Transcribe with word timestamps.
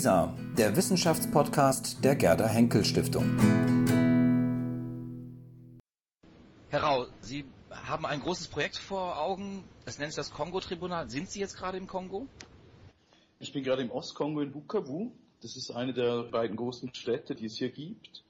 WISA, 0.00 0.34
der 0.56 0.74
Wissenschaftspodcast 0.76 2.02
der 2.02 2.16
Gerda 2.16 2.46
Henkel 2.46 2.86
Stiftung. 2.86 3.36
Herr 6.70 6.82
Rau, 6.82 7.06
Sie 7.20 7.44
haben 7.70 8.06
ein 8.06 8.20
großes 8.20 8.48
Projekt 8.48 8.78
vor 8.78 9.20
Augen. 9.20 9.62
Es 9.84 9.98
nennt 9.98 10.12
sich 10.12 10.16
das 10.16 10.30
Kongo-Tribunal. 10.30 11.10
Sind 11.10 11.28
Sie 11.28 11.40
jetzt 11.40 11.54
gerade 11.54 11.76
im 11.76 11.86
Kongo? 11.86 12.26
Ich 13.40 13.52
bin 13.52 13.62
gerade 13.62 13.82
im 13.82 13.90
Ostkongo 13.90 14.40
in 14.40 14.52
Bukavu. 14.52 15.12
Das 15.42 15.58
ist 15.58 15.70
eine 15.70 15.92
der 15.92 16.22
beiden 16.22 16.56
großen 16.56 16.94
Städte, 16.94 17.34
die 17.34 17.44
es 17.44 17.58
hier 17.58 17.70
gibt. 17.70 18.24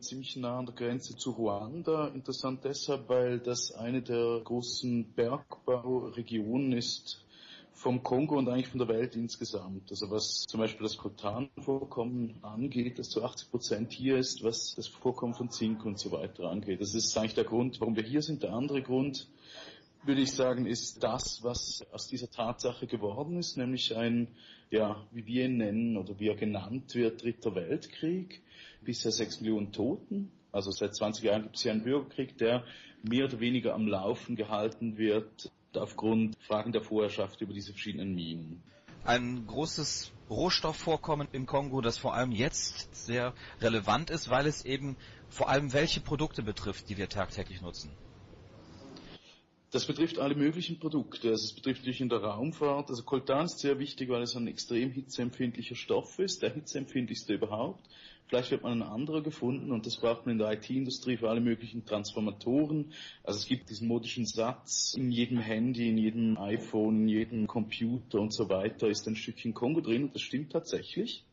Ziemlich 0.00 0.34
nah 0.34 0.58
an 0.58 0.66
der 0.66 0.74
Grenze 0.74 1.16
zu 1.16 1.30
Ruanda. 1.30 2.08
Interessant 2.08 2.64
deshalb, 2.64 3.08
weil 3.08 3.38
das 3.38 3.70
eine 3.70 4.02
der 4.02 4.40
großen 4.42 5.12
Bergbauregionen 5.12 6.72
ist 6.72 7.24
vom 7.76 8.02
Kongo 8.02 8.38
und 8.38 8.48
eigentlich 8.48 8.68
von 8.68 8.78
der 8.78 8.88
Welt 8.88 9.14
insgesamt. 9.16 9.90
Also 9.90 10.10
was 10.10 10.44
zum 10.48 10.60
Beispiel 10.60 10.84
das 10.84 10.96
Kotan-Vorkommen 10.96 12.42
angeht, 12.42 12.98
das 12.98 13.10
zu 13.10 13.22
80 13.22 13.50
Prozent 13.50 13.92
hier 13.92 14.16
ist, 14.16 14.42
was 14.42 14.74
das 14.74 14.88
Vorkommen 14.88 15.34
von 15.34 15.50
Zink 15.50 15.84
und 15.84 15.98
so 15.98 16.10
weiter 16.10 16.44
angeht. 16.50 16.80
Das 16.80 16.94
ist 16.94 17.16
eigentlich 17.16 17.34
der 17.34 17.44
Grund, 17.44 17.78
warum 17.80 17.94
wir 17.94 18.02
hier 18.02 18.22
sind. 18.22 18.42
Der 18.42 18.54
andere 18.54 18.82
Grund, 18.82 19.28
würde 20.04 20.22
ich 20.22 20.32
sagen, 20.32 20.66
ist 20.66 21.02
das, 21.02 21.40
was 21.42 21.84
aus 21.92 22.08
dieser 22.08 22.30
Tatsache 22.30 22.86
geworden 22.86 23.36
ist, 23.36 23.58
nämlich 23.58 23.94
ein, 23.94 24.28
ja, 24.70 25.04
wie 25.12 25.26
wir 25.26 25.44
ihn 25.44 25.58
nennen 25.58 25.96
oder 25.98 26.18
wie 26.18 26.28
er 26.28 26.36
genannt 26.36 26.94
wird, 26.94 27.22
Dritter 27.22 27.54
Weltkrieg. 27.54 28.42
Bisher 28.82 29.12
sechs 29.12 29.40
Millionen 29.42 29.72
Toten. 29.72 30.32
Also 30.50 30.70
seit 30.70 30.94
20 30.94 31.24
Jahren 31.24 31.42
gibt 31.42 31.56
es 31.56 31.62
hier 31.62 31.72
einen 31.72 31.84
Bürgerkrieg, 31.84 32.38
der 32.38 32.64
mehr 33.02 33.26
oder 33.26 33.38
weniger 33.38 33.74
am 33.74 33.86
Laufen 33.86 34.34
gehalten 34.34 34.96
wird 34.96 35.50
aufgrund 35.76 36.36
Fragen 36.46 36.72
der 36.72 36.82
Vorherrschaft 36.82 37.40
über 37.40 37.52
diese 37.52 37.72
verschiedenen 37.72 38.14
Minen. 38.14 38.62
Ein 39.04 39.46
großes 39.46 40.12
Rohstoffvorkommen 40.28 41.28
im 41.32 41.46
Kongo, 41.46 41.80
das 41.80 41.98
vor 41.98 42.14
allem 42.14 42.32
jetzt 42.32 42.92
sehr 42.94 43.34
relevant 43.60 44.10
ist, 44.10 44.30
weil 44.30 44.46
es 44.46 44.64
eben 44.64 44.96
vor 45.28 45.48
allem 45.48 45.72
welche 45.72 46.00
Produkte 46.00 46.42
betrifft, 46.42 46.88
die 46.88 46.96
wir 46.96 47.08
tagtäglich 47.08 47.60
nutzen. 47.60 47.90
Das 49.70 49.86
betrifft 49.86 50.18
alle 50.18 50.34
möglichen 50.34 50.78
Produkte. 50.78 51.28
Also 51.28 51.44
es 51.44 51.52
betrifft 51.52 51.80
natürlich 51.80 52.00
in 52.00 52.08
der 52.08 52.20
Raumfahrt. 52.20 52.88
Also 52.88 53.02
Coltan 53.02 53.46
ist 53.46 53.58
sehr 53.58 53.78
wichtig, 53.78 54.08
weil 54.08 54.22
es 54.22 54.34
ein 54.36 54.46
extrem 54.46 54.90
hitzeempfindlicher 54.90 55.74
Stoff 55.74 56.18
ist, 56.18 56.42
der 56.42 56.54
hitzeempfindlichste 56.54 57.34
überhaupt. 57.34 57.84
Vielleicht 58.28 58.50
wird 58.50 58.62
man 58.62 58.72
einen 58.72 58.82
anderen 58.82 59.22
gefunden 59.22 59.70
und 59.70 59.86
das 59.86 59.96
braucht 59.96 60.26
man 60.26 60.32
in 60.32 60.38
der 60.38 60.52
IT-Industrie 60.52 61.16
für 61.16 61.30
alle 61.30 61.40
möglichen 61.40 61.84
Transformatoren. 61.84 62.92
Also 63.22 63.38
es 63.38 63.46
gibt 63.46 63.70
diesen 63.70 63.86
modischen 63.86 64.26
Satz, 64.26 64.94
in 64.96 65.12
jedem 65.12 65.38
Handy, 65.38 65.88
in 65.88 65.98
jedem 65.98 66.36
iPhone, 66.38 67.02
in 67.02 67.08
jedem 67.08 67.46
Computer 67.46 68.20
und 68.20 68.34
so 68.34 68.48
weiter 68.48 68.88
ist 68.88 69.06
ein 69.06 69.14
Stückchen 69.14 69.54
Kongo 69.54 69.80
drin 69.80 70.04
und 70.04 70.14
das 70.14 70.22
stimmt 70.22 70.52
tatsächlich 70.52 71.24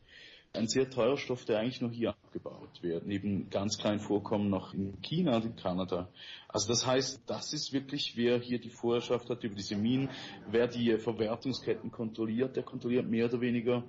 ein 0.56 0.68
sehr 0.68 0.88
teurer 0.88 1.16
Stoff, 1.16 1.44
der 1.44 1.58
eigentlich 1.58 1.80
nur 1.80 1.90
hier 1.90 2.10
abgebaut 2.10 2.80
wird, 2.80 3.06
neben 3.06 3.50
ganz 3.50 3.76
kleinen 3.76 3.98
Vorkommen 3.98 4.50
noch 4.50 4.72
in 4.72 5.00
China 5.02 5.36
und 5.36 5.46
in 5.46 5.56
Kanada. 5.56 6.08
Also 6.48 6.68
das 6.68 6.86
heißt, 6.86 7.22
das 7.26 7.52
ist 7.52 7.72
wirklich, 7.72 8.16
wer 8.16 8.38
hier 8.38 8.60
die 8.60 8.70
Vorherrschaft 8.70 9.28
hat 9.30 9.42
über 9.42 9.56
diese 9.56 9.76
Minen, 9.76 10.10
wer 10.48 10.68
die 10.68 10.96
Verwertungsketten 10.98 11.90
kontrolliert, 11.90 12.54
der 12.54 12.62
kontrolliert 12.62 13.08
mehr 13.08 13.26
oder 13.26 13.40
weniger 13.40 13.82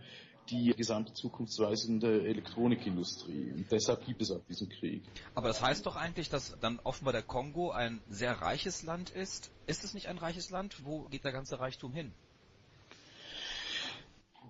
die 0.49 0.73
gesamte 0.75 1.13
Zukunftsweise 1.13 1.87
in 1.87 1.99
der 1.99 2.23
Elektronikindustrie. 2.23 3.51
Und 3.51 3.71
deshalb 3.71 4.05
gibt 4.05 4.21
es 4.21 4.31
auch 4.31 4.43
diesen 4.47 4.69
Krieg. 4.69 5.03
Aber 5.33 5.47
das 5.47 5.61
heißt 5.61 5.85
doch 5.85 5.95
eigentlich, 5.95 6.29
dass 6.29 6.57
dann 6.59 6.79
offenbar 6.83 7.13
der 7.13 7.23
Kongo 7.23 7.71
ein 7.71 8.01
sehr 8.07 8.33
reiches 8.41 8.83
Land 8.83 9.09
ist. 9.09 9.51
Ist 9.67 9.83
es 9.83 9.93
nicht 9.93 10.07
ein 10.07 10.17
reiches 10.17 10.49
Land? 10.49 10.85
Wo 10.85 11.03
geht 11.03 11.23
der 11.23 11.31
ganze 11.31 11.59
Reichtum 11.59 11.93
hin? 11.93 12.13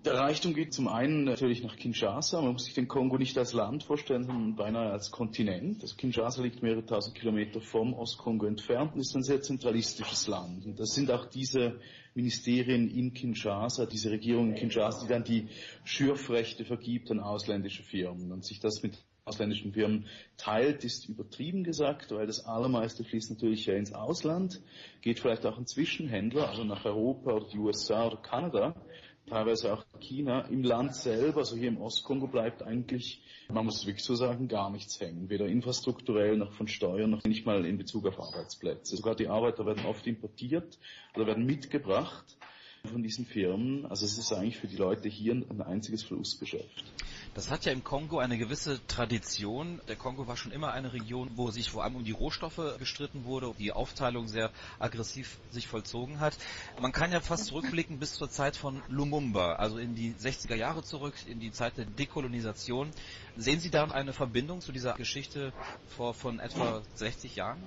Der 0.04 0.14
Reichtum 0.14 0.54
geht 0.54 0.72
zum 0.72 0.86
einen 0.86 1.24
natürlich 1.24 1.62
nach 1.62 1.76
Kinshasa. 1.76 2.40
Man 2.40 2.52
muss 2.52 2.64
sich 2.64 2.74
den 2.74 2.86
Kongo 2.86 3.18
nicht 3.18 3.36
als 3.38 3.52
Land 3.52 3.82
vorstellen, 3.82 4.24
sondern 4.24 4.54
beinahe 4.54 4.90
als 4.92 5.10
Kontinent. 5.10 5.82
Also 5.82 5.96
Kinshasa 5.96 6.42
liegt 6.42 6.62
mehrere 6.62 6.86
tausend 6.86 7.16
Kilometer 7.16 7.60
vom 7.60 7.92
Ostkongo 7.94 8.46
entfernt 8.46 8.94
und 8.94 9.00
ist 9.00 9.16
ein 9.16 9.24
sehr 9.24 9.40
zentralistisches 9.40 10.28
Land. 10.28 10.64
Und 10.64 10.78
das 10.78 10.94
sind 10.94 11.10
auch 11.10 11.26
diese 11.26 11.80
Ministerien 12.14 12.88
in 12.88 13.14
Kinshasa, 13.14 13.86
diese 13.86 14.10
Regierung 14.10 14.50
in 14.50 14.54
Kinshasa, 14.54 15.06
die 15.06 15.12
dann 15.12 15.24
die 15.24 15.48
Schürfrechte 15.84 16.64
vergibt 16.64 17.10
an 17.10 17.18
ausländische 17.18 17.82
Firmen 17.82 18.30
und 18.32 18.44
sich 18.44 18.60
das 18.60 18.82
mit 18.82 18.96
ausländischen 19.24 19.72
Firmen 19.72 20.06
teilt, 20.36 20.84
ist 20.84 21.08
übertrieben 21.08 21.64
gesagt, 21.64 22.12
weil 22.12 22.28
das 22.28 22.46
allermeiste 22.46 23.02
fließt 23.02 23.30
natürlich 23.30 23.66
ja 23.66 23.74
ins 23.74 23.92
Ausland, 23.92 24.62
geht 25.00 25.18
vielleicht 25.18 25.44
auch 25.46 25.58
ein 25.58 25.66
Zwischenhändler, 25.66 26.48
also 26.48 26.62
nach 26.62 26.84
Europa 26.84 27.32
oder 27.32 27.48
die 27.48 27.58
USA 27.58 28.06
oder 28.06 28.18
Kanada 28.18 28.76
teilweise 29.26 29.72
auch 29.72 29.84
China. 30.00 30.42
Im 30.42 30.62
Land 30.62 30.94
selber, 30.94 31.40
also 31.40 31.56
hier 31.56 31.68
im 31.68 31.80
Ostkongo, 31.80 32.26
bleibt 32.26 32.62
eigentlich, 32.62 33.22
man 33.48 33.64
muss 33.64 33.86
wirklich 33.86 34.04
so 34.04 34.14
sagen, 34.14 34.48
gar 34.48 34.70
nichts 34.70 35.00
hängen. 35.00 35.28
Weder 35.28 35.46
infrastrukturell 35.46 36.36
noch 36.36 36.52
von 36.52 36.68
Steuern, 36.68 37.10
noch 37.10 37.24
nicht 37.24 37.46
mal 37.46 37.64
in 37.64 37.78
Bezug 37.78 38.06
auf 38.06 38.18
Arbeitsplätze. 38.18 38.96
Sogar 38.96 39.14
die 39.14 39.28
Arbeiter 39.28 39.66
werden 39.66 39.84
oft 39.86 40.06
importiert 40.06 40.78
oder 41.14 41.26
werden 41.26 41.44
mitgebracht 41.44 42.36
von 42.86 43.02
diesen 43.02 43.26
Firmen. 43.26 43.86
Also 43.86 44.06
es 44.06 44.18
ist 44.18 44.32
eigentlich 44.32 44.58
für 44.58 44.68
die 44.68 44.76
Leute 44.76 45.08
hier 45.08 45.34
ein 45.34 45.60
einziges 45.60 46.02
Flussgeschäft. 46.04 46.84
Das 47.36 47.50
hat 47.50 47.66
ja 47.66 47.72
im 47.72 47.84
Kongo 47.84 48.18
eine 48.18 48.38
gewisse 48.38 48.80
Tradition. 48.86 49.82
Der 49.88 49.96
Kongo 49.96 50.26
war 50.26 50.38
schon 50.38 50.52
immer 50.52 50.72
eine 50.72 50.94
Region, 50.94 51.32
wo 51.34 51.50
sich 51.50 51.68
vor 51.68 51.84
allem 51.84 51.96
um 51.96 52.02
die 52.02 52.12
Rohstoffe 52.12 52.78
gestritten 52.78 53.24
wurde, 53.24 53.52
die 53.58 53.72
Aufteilung 53.72 54.26
sehr 54.26 54.50
aggressiv 54.78 55.38
sich 55.50 55.66
vollzogen 55.66 56.18
hat. 56.18 56.38
Man 56.80 56.92
kann 56.92 57.12
ja 57.12 57.20
fast 57.20 57.44
zurückblicken 57.44 57.98
bis 57.98 58.14
zur 58.14 58.30
Zeit 58.30 58.56
von 58.56 58.82
Lumumba, 58.88 59.56
also 59.56 59.76
in 59.76 59.94
die 59.94 60.14
60er 60.14 60.54
Jahre 60.54 60.82
zurück, 60.82 61.12
in 61.26 61.38
die 61.38 61.52
Zeit 61.52 61.76
der 61.76 61.84
Dekolonisation. 61.84 62.90
Sehen 63.36 63.60
Sie 63.60 63.68
da 63.70 63.84
eine 63.84 64.14
Verbindung 64.14 64.62
zu 64.62 64.72
dieser 64.72 64.94
Geschichte 64.94 65.52
vor, 65.88 66.14
von 66.14 66.40
etwa 66.40 66.82
60 66.94 67.36
Jahren? 67.36 67.62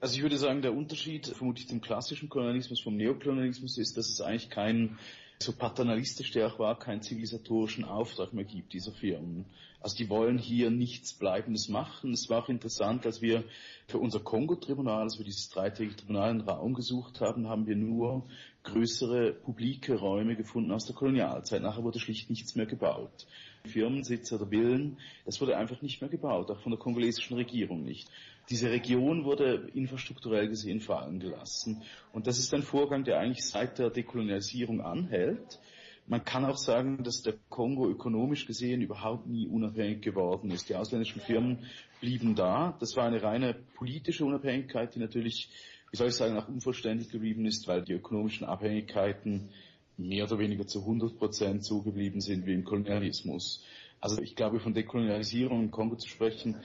Also 0.00 0.16
ich 0.16 0.22
würde 0.22 0.38
sagen, 0.38 0.62
der 0.62 0.72
Unterschied 0.72 1.26
vermutlich 1.26 1.68
zum 1.68 1.82
klassischen 1.82 2.30
Kolonialismus 2.30 2.80
vom 2.80 2.96
Neokolonialismus 2.96 3.76
ist, 3.76 3.98
dass 3.98 4.08
es 4.08 4.22
eigentlich 4.22 4.48
kein 4.48 4.98
so 5.38 5.52
paternalistisch 5.52 6.30
der 6.32 6.46
auch 6.46 6.58
war, 6.58 6.78
keinen 6.78 7.02
zivilisatorischen 7.02 7.84
Auftrag 7.84 8.32
mehr 8.32 8.44
gibt 8.44 8.72
dieser 8.72 8.92
Firmen. 8.92 9.44
Also 9.80 9.96
die 9.98 10.08
wollen 10.08 10.38
hier 10.38 10.70
nichts 10.70 11.12
Bleibendes 11.12 11.68
machen. 11.68 12.12
Es 12.12 12.28
war 12.28 12.42
auch 12.42 12.48
interessant, 12.48 13.06
als 13.06 13.22
wir 13.22 13.44
für 13.86 13.98
unser 13.98 14.20
Kongo-Tribunal, 14.20 15.02
als 15.02 15.18
wir 15.18 15.24
dieses 15.24 15.48
dreitägige 15.50 15.96
Tribunal 15.96 16.30
einen 16.30 16.40
Raum 16.40 16.74
gesucht 16.74 17.20
haben, 17.20 17.48
haben 17.48 17.66
wir 17.66 17.76
nur 17.76 18.26
größere 18.64 19.32
publike 19.32 19.94
Räume 19.96 20.34
gefunden 20.34 20.72
aus 20.72 20.86
der 20.86 20.96
Kolonialzeit. 20.96 21.62
Nachher 21.62 21.84
wurde 21.84 22.00
schlicht 22.00 22.30
nichts 22.30 22.56
mehr 22.56 22.66
gebaut. 22.66 23.26
Firmensitze 23.64 24.36
oder 24.36 24.48
Villen, 24.48 24.98
das 25.24 25.40
wurde 25.40 25.56
einfach 25.56 25.82
nicht 25.82 26.00
mehr 26.00 26.10
gebaut, 26.10 26.50
auch 26.50 26.60
von 26.60 26.72
der 26.72 26.78
kongolesischen 26.78 27.36
Regierung 27.36 27.84
nicht. 27.84 28.08
Diese 28.48 28.70
Region 28.70 29.24
wurde 29.24 29.68
infrastrukturell 29.74 30.48
gesehen 30.48 30.80
fallen 30.80 31.18
gelassen. 31.18 31.82
Und 32.12 32.26
das 32.26 32.38
ist 32.38 32.54
ein 32.54 32.62
Vorgang, 32.62 33.02
der 33.02 33.18
eigentlich 33.18 33.44
seit 33.44 33.78
der 33.78 33.90
Dekolonialisierung 33.90 34.80
anhält. 34.80 35.58
Man 36.06 36.24
kann 36.24 36.44
auch 36.44 36.56
sagen, 36.56 37.02
dass 37.02 37.22
der 37.22 37.34
Kongo 37.48 37.88
ökonomisch 37.88 38.46
gesehen 38.46 38.80
überhaupt 38.82 39.26
nie 39.26 39.48
unabhängig 39.48 40.02
geworden 40.02 40.52
ist. 40.52 40.68
Die 40.68 40.76
ausländischen 40.76 41.20
Firmen 41.20 41.66
blieben 42.00 42.36
da. 42.36 42.76
Das 42.78 42.96
war 42.96 43.04
eine 43.04 43.20
reine 43.20 43.54
politische 43.74 44.24
Unabhängigkeit, 44.24 44.94
die 44.94 45.00
natürlich, 45.00 45.50
wie 45.90 45.96
soll 45.96 46.08
ich 46.08 46.14
sagen, 46.14 46.36
auch 46.36 46.46
unvollständig 46.46 47.10
geblieben 47.10 47.44
ist, 47.44 47.66
weil 47.66 47.82
die 47.82 47.94
ökonomischen 47.94 48.46
Abhängigkeiten 48.46 49.48
mehr 49.96 50.24
oder 50.26 50.38
weniger 50.38 50.66
zu 50.66 50.80
100 50.80 51.18
Prozent 51.18 51.64
so 51.64 51.82
geblieben 51.82 52.20
sind 52.20 52.46
wie 52.46 52.54
im 52.54 52.64
Kolonialismus. 52.64 53.64
Also 54.00 54.20
ich 54.22 54.36
glaube, 54.36 54.60
von 54.60 54.74
Dekolonialisierung 54.74 55.64
im 55.64 55.70
Kongo 55.72 55.96
zu 55.96 56.08
sprechen, 56.08 56.56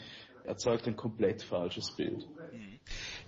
erzeugt 0.45 0.87
ein 0.87 0.95
komplett 0.95 1.43
falsches 1.43 1.91
Bild. 1.95 2.27
Mhm. 2.51 2.79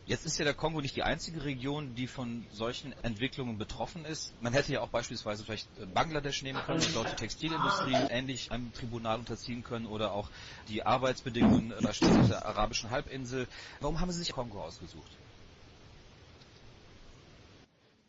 Jetzt 0.05 0.25
ist 0.25 0.37
ja 0.37 0.45
der 0.45 0.53
Kongo 0.53 0.81
nicht 0.81 0.95
die 0.95 1.03
einzige 1.03 1.43
Region, 1.45 1.95
die 1.95 2.07
von 2.07 2.45
solchen 2.51 2.93
Entwicklungen 3.03 3.57
betroffen 3.57 4.03
ist. 4.05 4.33
Man 4.41 4.53
hätte 4.53 4.73
ja 4.73 4.81
auch 4.81 4.89
beispielsweise 4.89 5.43
vielleicht 5.45 5.77
äh, 5.77 5.85
Bangladesch 5.85 6.41
nehmen 6.43 6.59
können 6.65 6.85
dort 6.93 7.09
die 7.11 7.15
Textilindustrie 7.15 7.95
ähnlich 8.09 8.51
einem 8.51 8.73
Tribunal 8.73 9.19
unterziehen 9.19 9.63
können 9.63 9.85
oder 9.85 10.13
auch 10.13 10.29
die 10.67 10.85
Arbeitsbedingungen 10.85 11.69
beispielsweise 11.81 12.29
der 12.29 12.45
arabischen 12.45 12.89
Halbinsel. 12.89 13.47
Warum 13.79 13.99
haben 14.01 14.11
Sie 14.11 14.19
sich 14.19 14.33
Kongo 14.33 14.61
ausgesucht? 14.61 15.17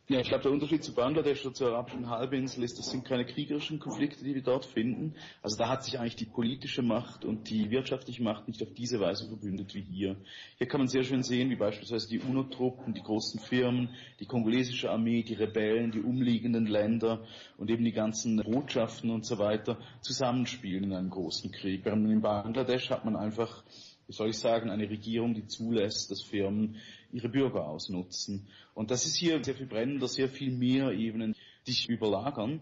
Ja, 0.07 0.21
ich 0.21 0.29
glaube, 0.29 0.43
der 0.43 0.53
Unterschied 0.53 0.85
zu 0.85 0.93
Bangladesch 0.93 1.47
oder 1.47 1.55
zur 1.55 1.69
arabischen 1.69 2.11
Halbinsel 2.11 2.63
ist, 2.63 2.79
das 2.79 2.91
sind 2.91 3.07
keine 3.07 3.25
kriegerischen 3.25 3.79
Konflikte, 3.79 4.23
die 4.23 4.35
wir 4.35 4.43
dort 4.43 4.67
finden. 4.67 5.15
Also 5.41 5.57
da 5.57 5.71
hat 5.71 5.83
sich 5.83 5.99
eigentlich 5.99 6.17
die 6.17 6.27
politische 6.27 6.83
Macht 6.83 7.25
und 7.25 7.49
die 7.49 7.71
wirtschaftliche 7.71 8.23
Macht 8.23 8.47
nicht 8.47 8.63
auf 8.63 8.75
diese 8.75 9.01
Weise 9.01 9.27
verbündet 9.27 9.75
wie 9.75 9.81
hier. 9.81 10.17
Hier 10.59 10.69
kann 10.69 10.83
man 10.83 10.89
sehr 10.89 11.05
schön 11.05 11.23
sehen, 11.23 11.49
wie 11.49 11.57
beispielsweise 11.57 12.07
die 12.11 12.19
UNO-Truppen, 12.19 12.93
die 12.93 13.01
großen 13.01 13.41
Firmen, 13.41 13.89
die 14.21 14.27
kongolesische 14.27 14.91
Armee, 14.91 15.23
die 15.23 15.33
Rebellen, 15.33 15.91
die 15.91 16.03
umliegenden 16.03 16.67
Länder 16.67 17.25
und 17.57 17.71
eben 17.71 17.83
die 17.83 17.93
ganzen 17.93 18.37
Botschaften 18.37 19.11
und 19.11 19.25
so 19.25 19.39
weiter 19.39 19.79
zusammenspielen 20.03 20.85
in 20.85 20.93
einem 20.93 21.09
großen 21.09 21.51
Krieg. 21.51 21.87
Während 21.87 22.11
in 22.11 22.21
Bangladesch 22.21 22.91
hat 22.91 23.07
man 23.07 23.17
einfach 23.17 23.65
wie 24.07 24.13
soll 24.13 24.31
ich 24.31 24.39
sagen, 24.39 24.71
eine 24.71 24.89
Regierung, 24.89 25.35
die 25.35 25.47
zulässt, 25.47 26.11
dass 26.11 26.23
Firmen 26.23 26.77
ihre 27.13 27.29
Bürger 27.29 27.67
ausnutzen. 27.67 28.49
Und 28.75 28.91
das 28.91 29.07
ist 29.07 29.17
hier 29.17 29.43
sehr 29.43 29.55
viel 29.55 29.67
brennender, 29.67 30.09
sehr 30.09 30.29
viel 30.29 30.51
mehr 30.51 30.93
Ebenen. 30.93 31.35
dich 31.67 31.89
überlagern. 31.89 32.61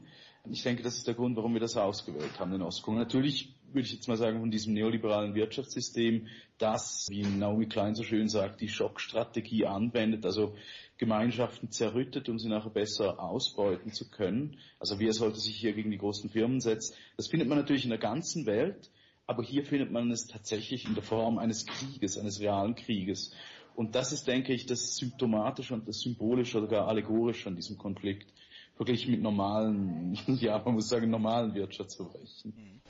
Ich 0.51 0.63
denke, 0.63 0.83
das 0.83 0.97
ist 0.97 1.07
der 1.07 1.15
Grund, 1.15 1.37
warum 1.37 1.55
wir 1.55 1.61
das 1.61 1.77
ausgewählt 1.77 2.39
haben, 2.39 2.51
den 2.51 2.63
Ostkongo. 2.63 2.99
Natürlich 2.99 3.55
würde 3.73 3.87
ich 3.87 3.93
jetzt 3.93 4.09
mal 4.09 4.17
sagen, 4.17 4.41
von 4.41 4.51
diesem 4.51 4.75
neoliberalen 4.75 5.35
Wirtschaftssystem, 5.35 6.27
das, 6.59 7.07
wie 7.11 7.23
Naomi 7.23 7.67
Klein 7.67 7.95
so 7.95 8.03
schön 8.03 8.29
sagt, 8.29 8.61
die 8.61 8.69
Schockstrategie 8.69 9.67
anwendet, 9.67 10.27
also 10.27 10.55
Gemeinschaften 10.99 11.71
zerrüttet, 11.71 12.29
um 12.29 12.39
sie 12.39 12.49
nachher 12.49 12.71
besser 12.71 13.21
ausbeuten 13.21 13.93
zu 13.93 14.11
können. 14.11 14.59
Also 14.79 14.99
wer 14.99 15.13
sollte 15.13 15.39
sich 15.39 15.57
hier 15.57 15.73
gegen 15.73 15.91
die 15.91 15.99
großen 15.99 16.31
Firmen 16.31 16.61
setzen? 16.61 16.95
Das 17.17 17.29
findet 17.29 17.49
man 17.49 17.59
natürlich 17.59 17.85
in 17.85 17.91
der 17.91 17.99
ganzen 17.99 18.47
Welt, 18.47 18.91
aber 19.33 19.43
hier 19.43 19.65
findet 19.65 19.91
man 19.91 20.11
es 20.11 20.27
tatsächlich 20.27 20.85
in 20.85 20.93
der 20.93 21.03
Form 21.03 21.39
eines 21.39 21.65
Krieges, 21.65 22.19
eines 22.19 22.39
realen 22.39 22.75
Krieges. 22.75 23.33
Und 23.75 23.95
das 23.95 24.13
ist, 24.13 24.29
denke 24.29 24.53
ich, 24.53 24.67
das 24.67 24.97
Symptomatische 24.97 25.73
und 25.73 25.89
das 25.89 26.01
Symbolische 26.01 26.59
oder 26.59 26.67
gar 26.67 26.87
Allegorische 26.87 27.49
an 27.49 27.57
diesem 27.57 27.79
Konflikt 27.79 28.31
wirklich 28.77 29.09
mit 29.09 29.23
normalen, 29.23 30.19
ja, 30.27 30.61
man 30.63 30.75
muss 30.75 30.91
sagen, 30.91 31.09
normalen 31.09 31.55
Wirtschaftsverbrechen. 31.55 32.53
Mhm. 32.55 32.81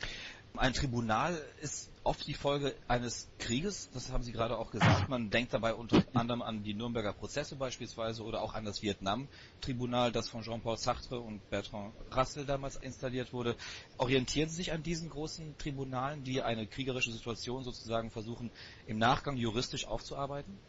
Ein 0.58 0.74
Tribunal 0.74 1.40
ist 1.60 1.90
oft 2.04 2.26
die 2.26 2.34
Folge 2.34 2.76
eines 2.86 3.30
Krieges, 3.38 3.88
das 3.90 4.12
haben 4.12 4.22
Sie 4.22 4.32
gerade 4.32 4.58
auch 4.58 4.70
gesagt. 4.70 5.08
Man 5.08 5.30
denkt 5.30 5.54
dabei 5.54 5.72
unter 5.74 6.04
anderem 6.12 6.42
an 6.42 6.62
die 6.62 6.74
Nürnberger 6.74 7.14
Prozesse 7.14 7.56
beispielsweise 7.56 8.22
oder 8.22 8.42
auch 8.42 8.52
an 8.52 8.66
das 8.66 8.82
Vietnam-Tribunal, 8.82 10.12
das 10.12 10.28
von 10.28 10.42
Jean-Paul 10.42 10.76
Sartre 10.76 11.20
und 11.20 11.48
Bertrand 11.48 11.94
Russell 12.14 12.44
damals 12.44 12.76
installiert 12.76 13.32
wurde. 13.32 13.56
Orientieren 13.96 14.50
Sie 14.50 14.56
sich 14.56 14.72
an 14.72 14.82
diesen 14.82 15.08
großen 15.08 15.56
Tribunalen, 15.56 16.22
die 16.22 16.42
eine 16.42 16.66
kriegerische 16.66 17.12
Situation 17.12 17.64
sozusagen 17.64 18.10
versuchen, 18.10 18.52
im 18.84 18.98
Nachgang 18.98 19.38
juristisch 19.38 19.86
aufzuarbeiten? 19.86 20.60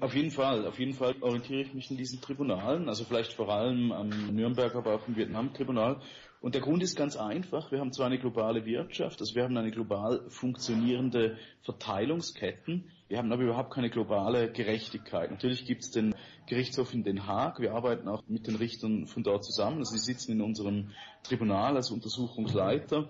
Auf 0.00 0.12
jeden 0.14 0.32
Fall, 0.32 0.66
auf 0.66 0.78
jeden 0.80 0.94
Fall 0.94 1.14
orientiere 1.20 1.62
ich 1.62 1.72
mich 1.72 1.88
an 1.90 1.96
diesen 1.96 2.20
Tribunalen, 2.20 2.88
also 2.88 3.04
vielleicht 3.04 3.32
vor 3.32 3.48
allem 3.48 3.92
am 3.92 4.08
Nürnberger, 4.34 4.78
aber 4.78 4.96
auch 4.96 5.06
im 5.06 5.14
Vietnam-Tribunal. 5.14 6.00
Und 6.44 6.54
der 6.54 6.60
Grund 6.60 6.82
ist 6.82 6.94
ganz 6.94 7.16
einfach. 7.16 7.72
Wir 7.72 7.80
haben 7.80 7.90
zwar 7.94 8.04
eine 8.04 8.18
globale 8.18 8.66
Wirtschaft, 8.66 9.18
also 9.18 9.34
wir 9.34 9.44
haben 9.44 9.56
eine 9.56 9.70
global 9.70 10.28
funktionierende 10.28 11.38
Verteilungsketten, 11.62 12.90
wir 13.08 13.16
haben 13.16 13.32
aber 13.32 13.44
überhaupt 13.44 13.72
keine 13.72 13.88
globale 13.88 14.52
Gerechtigkeit. 14.52 15.30
Natürlich 15.30 15.64
gibt 15.64 15.84
es 15.84 15.90
den 15.90 16.14
Gerichtshof 16.46 16.92
in 16.92 17.02
Den 17.02 17.26
Haag. 17.26 17.60
Wir 17.60 17.72
arbeiten 17.72 18.08
auch 18.08 18.22
mit 18.28 18.46
den 18.46 18.56
Richtern 18.56 19.06
von 19.06 19.22
dort 19.22 19.42
zusammen. 19.42 19.78
Also 19.78 19.92
sie 19.96 20.04
sitzen 20.04 20.32
in 20.32 20.42
unserem 20.42 20.90
Tribunal 21.22 21.76
als 21.76 21.90
Untersuchungsleiter. 21.90 23.08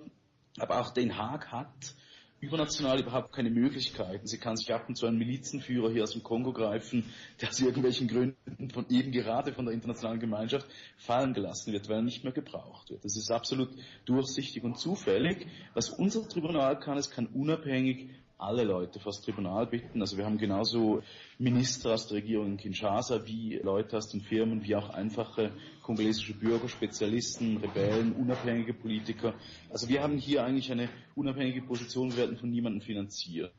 Aber 0.60 0.81
auch 0.81 0.90
Den 0.90 1.19
Haag 1.19 1.50
hat 1.50 1.96
übernational 2.44 3.00
überhaupt 3.00 3.32
keine 3.32 3.50
Möglichkeiten. 3.50 4.26
Sie 4.26 4.38
kann 4.38 4.56
sich 4.56 4.73
ab 4.73 4.88
und 4.88 4.96
zu 4.96 5.06
einen 5.06 5.19
Milizenführer 5.19 5.91
hier 5.91 6.02
aus 6.02 6.12
dem 6.12 6.23
Kongo 6.23 6.52
greifen, 6.52 7.05
der 7.41 7.49
aus 7.49 7.61
irgendwelchen 7.61 8.08
Gründen 8.08 8.70
von 8.70 8.87
eben 8.91 9.12
gerade 9.12 9.52
von 9.52 9.64
der 9.64 9.75
internationalen 9.75 10.20
Gemeinschaft 10.20 10.67
fallen 10.96 11.35
gelassen 11.35 11.73
wird, 11.73 11.88
weil 11.88 11.96
er 11.96 12.02
nicht 12.02 12.25
mehr 12.25 12.32
gebraucht 12.32 12.91
wird. 12.91 13.05
Das 13.05 13.17
ist 13.17 13.31
absolut 13.31 13.70
durchsichtig 14.05 14.62
und 14.62 14.79
zufällig. 14.79 15.46
Was 15.75 15.91
unser 15.91 16.29
Tribunal 16.29 16.79
kann, 16.79 16.99
es 16.99 17.11
kann 17.11 17.26
unabhängig 17.26 18.11
alle 18.38 18.64
Leute 18.64 18.98
vor 18.98 19.12
das 19.12 19.20
Tribunal 19.20 19.66
bitten. 19.66 20.00
Also 20.00 20.16
wir 20.16 20.25
haben 20.25 20.38
genauso 20.38 21.02
Minister 21.38 21.94
aus 21.94 22.08
der 22.08 22.19
Regierung 22.19 22.46
in 22.46 22.56
Kinshasa 22.56 23.25
wie 23.26 23.56
Leute 23.62 23.96
aus 23.96 24.08
den 24.08 24.20
Firmen, 24.20 24.64
wie 24.64 24.76
auch 24.76 24.90
einfache 24.90 25.52
kongolesische 25.82 26.34
Bürger, 26.34 26.69
Spezialisten, 26.69 27.58
Rebellen, 27.58 28.12
unabhängige 28.12 28.75
Politiker. 28.75 29.34
Also 29.70 29.88
wir 29.88 30.02
haben 30.02 30.19
hier 30.19 30.44
eigentlich 30.44 30.70
eine 30.72 30.88
unabhängige 31.14 31.62
Position, 31.62 32.10
wir 32.10 32.19
werden 32.19 32.36
von 32.36 32.50
niemandem 32.50 32.81
finanziert. 32.81 33.52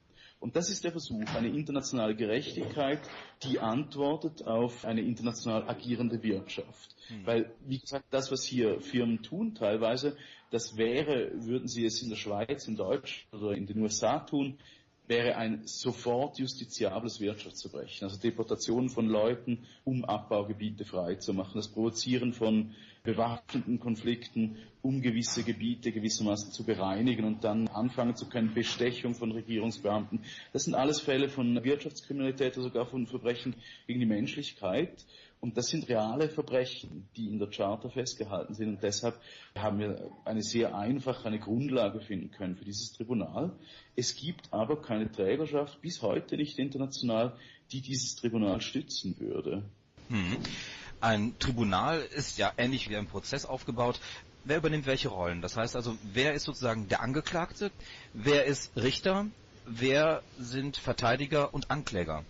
Und 0.46 0.56
das 0.56 0.70
ist 0.70 0.84
der 0.84 0.92
Versuch, 0.92 1.26
eine 1.34 1.48
internationale 1.48 2.16
Gerechtigkeit, 2.16 3.00
die 3.42 3.60
antwortet 3.60 4.46
auf 4.46 4.86
eine 4.86 5.02
international 5.02 5.68
agierende 5.68 6.22
Wirtschaft. 6.22 6.96
Mhm. 7.10 7.26
Weil, 7.26 7.56
wie 7.66 7.80
gesagt, 7.80 8.06
das, 8.12 8.32
was 8.32 8.44
hier 8.44 8.80
Firmen 8.80 9.24
tun 9.24 9.56
teilweise, 9.56 10.16
das 10.52 10.78
wäre, 10.78 11.32
würden 11.34 11.68
sie 11.68 11.84
es 11.84 12.00
in 12.04 12.10
der 12.10 12.16
Schweiz, 12.18 12.68
in 12.68 12.76
Deutschland 12.76 13.26
oder 13.34 13.58
in 13.58 13.66
den 13.66 13.82
USA 13.82 14.20
tun, 14.20 14.60
wäre 15.08 15.36
ein 15.36 15.66
sofort 15.66 16.38
justiziables 16.38 17.20
Wirtschaftsverbrechen. 17.20 18.08
Also 18.08 18.20
Deportationen 18.20 18.90
von 18.90 19.08
Leuten, 19.08 19.66
um 19.84 20.06
Abbaugebiete 20.06 20.86
freizumachen, 20.86 21.56
das 21.56 21.70
Provozieren 21.70 22.34
von 22.34 22.76
bewaffneten 23.06 23.80
Konflikten, 23.80 24.57
um 24.81 25.02
gewisse 25.02 25.44
Gebiete 25.44 25.92
gewissermaßen 25.92 26.52
zu 26.52 26.66
bereinigen 26.66 27.24
und 27.24 27.44
dann 27.44 27.68
anfangen 27.69 28.16
zu 28.16 28.28
können, 28.28 28.54
Bestechung 28.54 29.16
von 29.16 29.31
Regierungsbeamten. 29.31 30.22
Das 30.52 30.66
sind 30.66 30.75
alles 30.75 31.00
Fälle 31.00 31.30
von 31.30 31.63
Wirtschaftskriminalität, 31.63 32.57
oder 32.57 32.63
sogar 32.63 32.86
von 32.86 33.07
Verbrechen 33.07 33.56
gegen 33.88 34.00
die 34.00 34.06
Menschlichkeit. 34.06 35.06
Und 35.42 35.57
das 35.57 35.68
sind 35.68 35.88
reale 35.90 36.30
Verbrechen, 36.30 37.07
die 37.16 37.28
in 37.28 37.38
der 37.38 37.50
Charta 37.50 37.90
festgehalten 37.90 38.56
sind. 38.56 38.69
Und 38.69 38.84
deshalb 38.84 39.19
haben 39.56 39.80
wir 39.80 40.12
eine 40.24 40.42
sehr 40.42 40.75
einfache, 40.75 41.28
eine 41.28 41.40
Grundlage 41.40 42.00
finden 42.01 42.31
können 42.31 42.56
für 42.56 42.66
dieses 42.66 42.94
Tribunal. 42.94 43.51
Es 43.96 44.16
gibt 44.16 44.51
aber 44.51 44.81
keine 44.81 45.12
Trägerschaft, 45.12 45.81
bis 45.81 46.01
heute 46.01 46.36
nicht 46.38 46.58
international, 46.58 47.34
die 47.72 47.81
dieses 47.81 48.16
Tribunal 48.16 48.62
stützen 48.62 49.19
würde. 49.19 49.63
Hm. 50.10 50.38
Ein 51.00 51.38
Tribunal 51.40 52.02
ist 52.02 52.38
ja 52.38 52.54
ähnlich 52.58 52.90
wie 52.90 52.96
ein 52.96 53.08
Prozess 53.08 53.46
aufgebaut. 53.46 54.00
Wer 54.44 54.58
übernimmt 54.58 54.86
welche 54.86 55.10
Rollen? 55.10 55.42
Das 55.42 55.58
heißt 55.58 55.76
also, 55.76 55.98
wer 56.04 56.34
ist 56.34 56.44
sozusagen 56.44 56.88
der 56.88 57.02
Angeklagte? 57.02 57.72
Wer 58.14 58.46
ist 58.46 58.76
Richter? 58.76 59.28
Wer 59.66 60.22
sind 60.38 60.78
Verteidiger 60.78 61.54
und 61.54 61.72
Ankläger? 61.72 62.24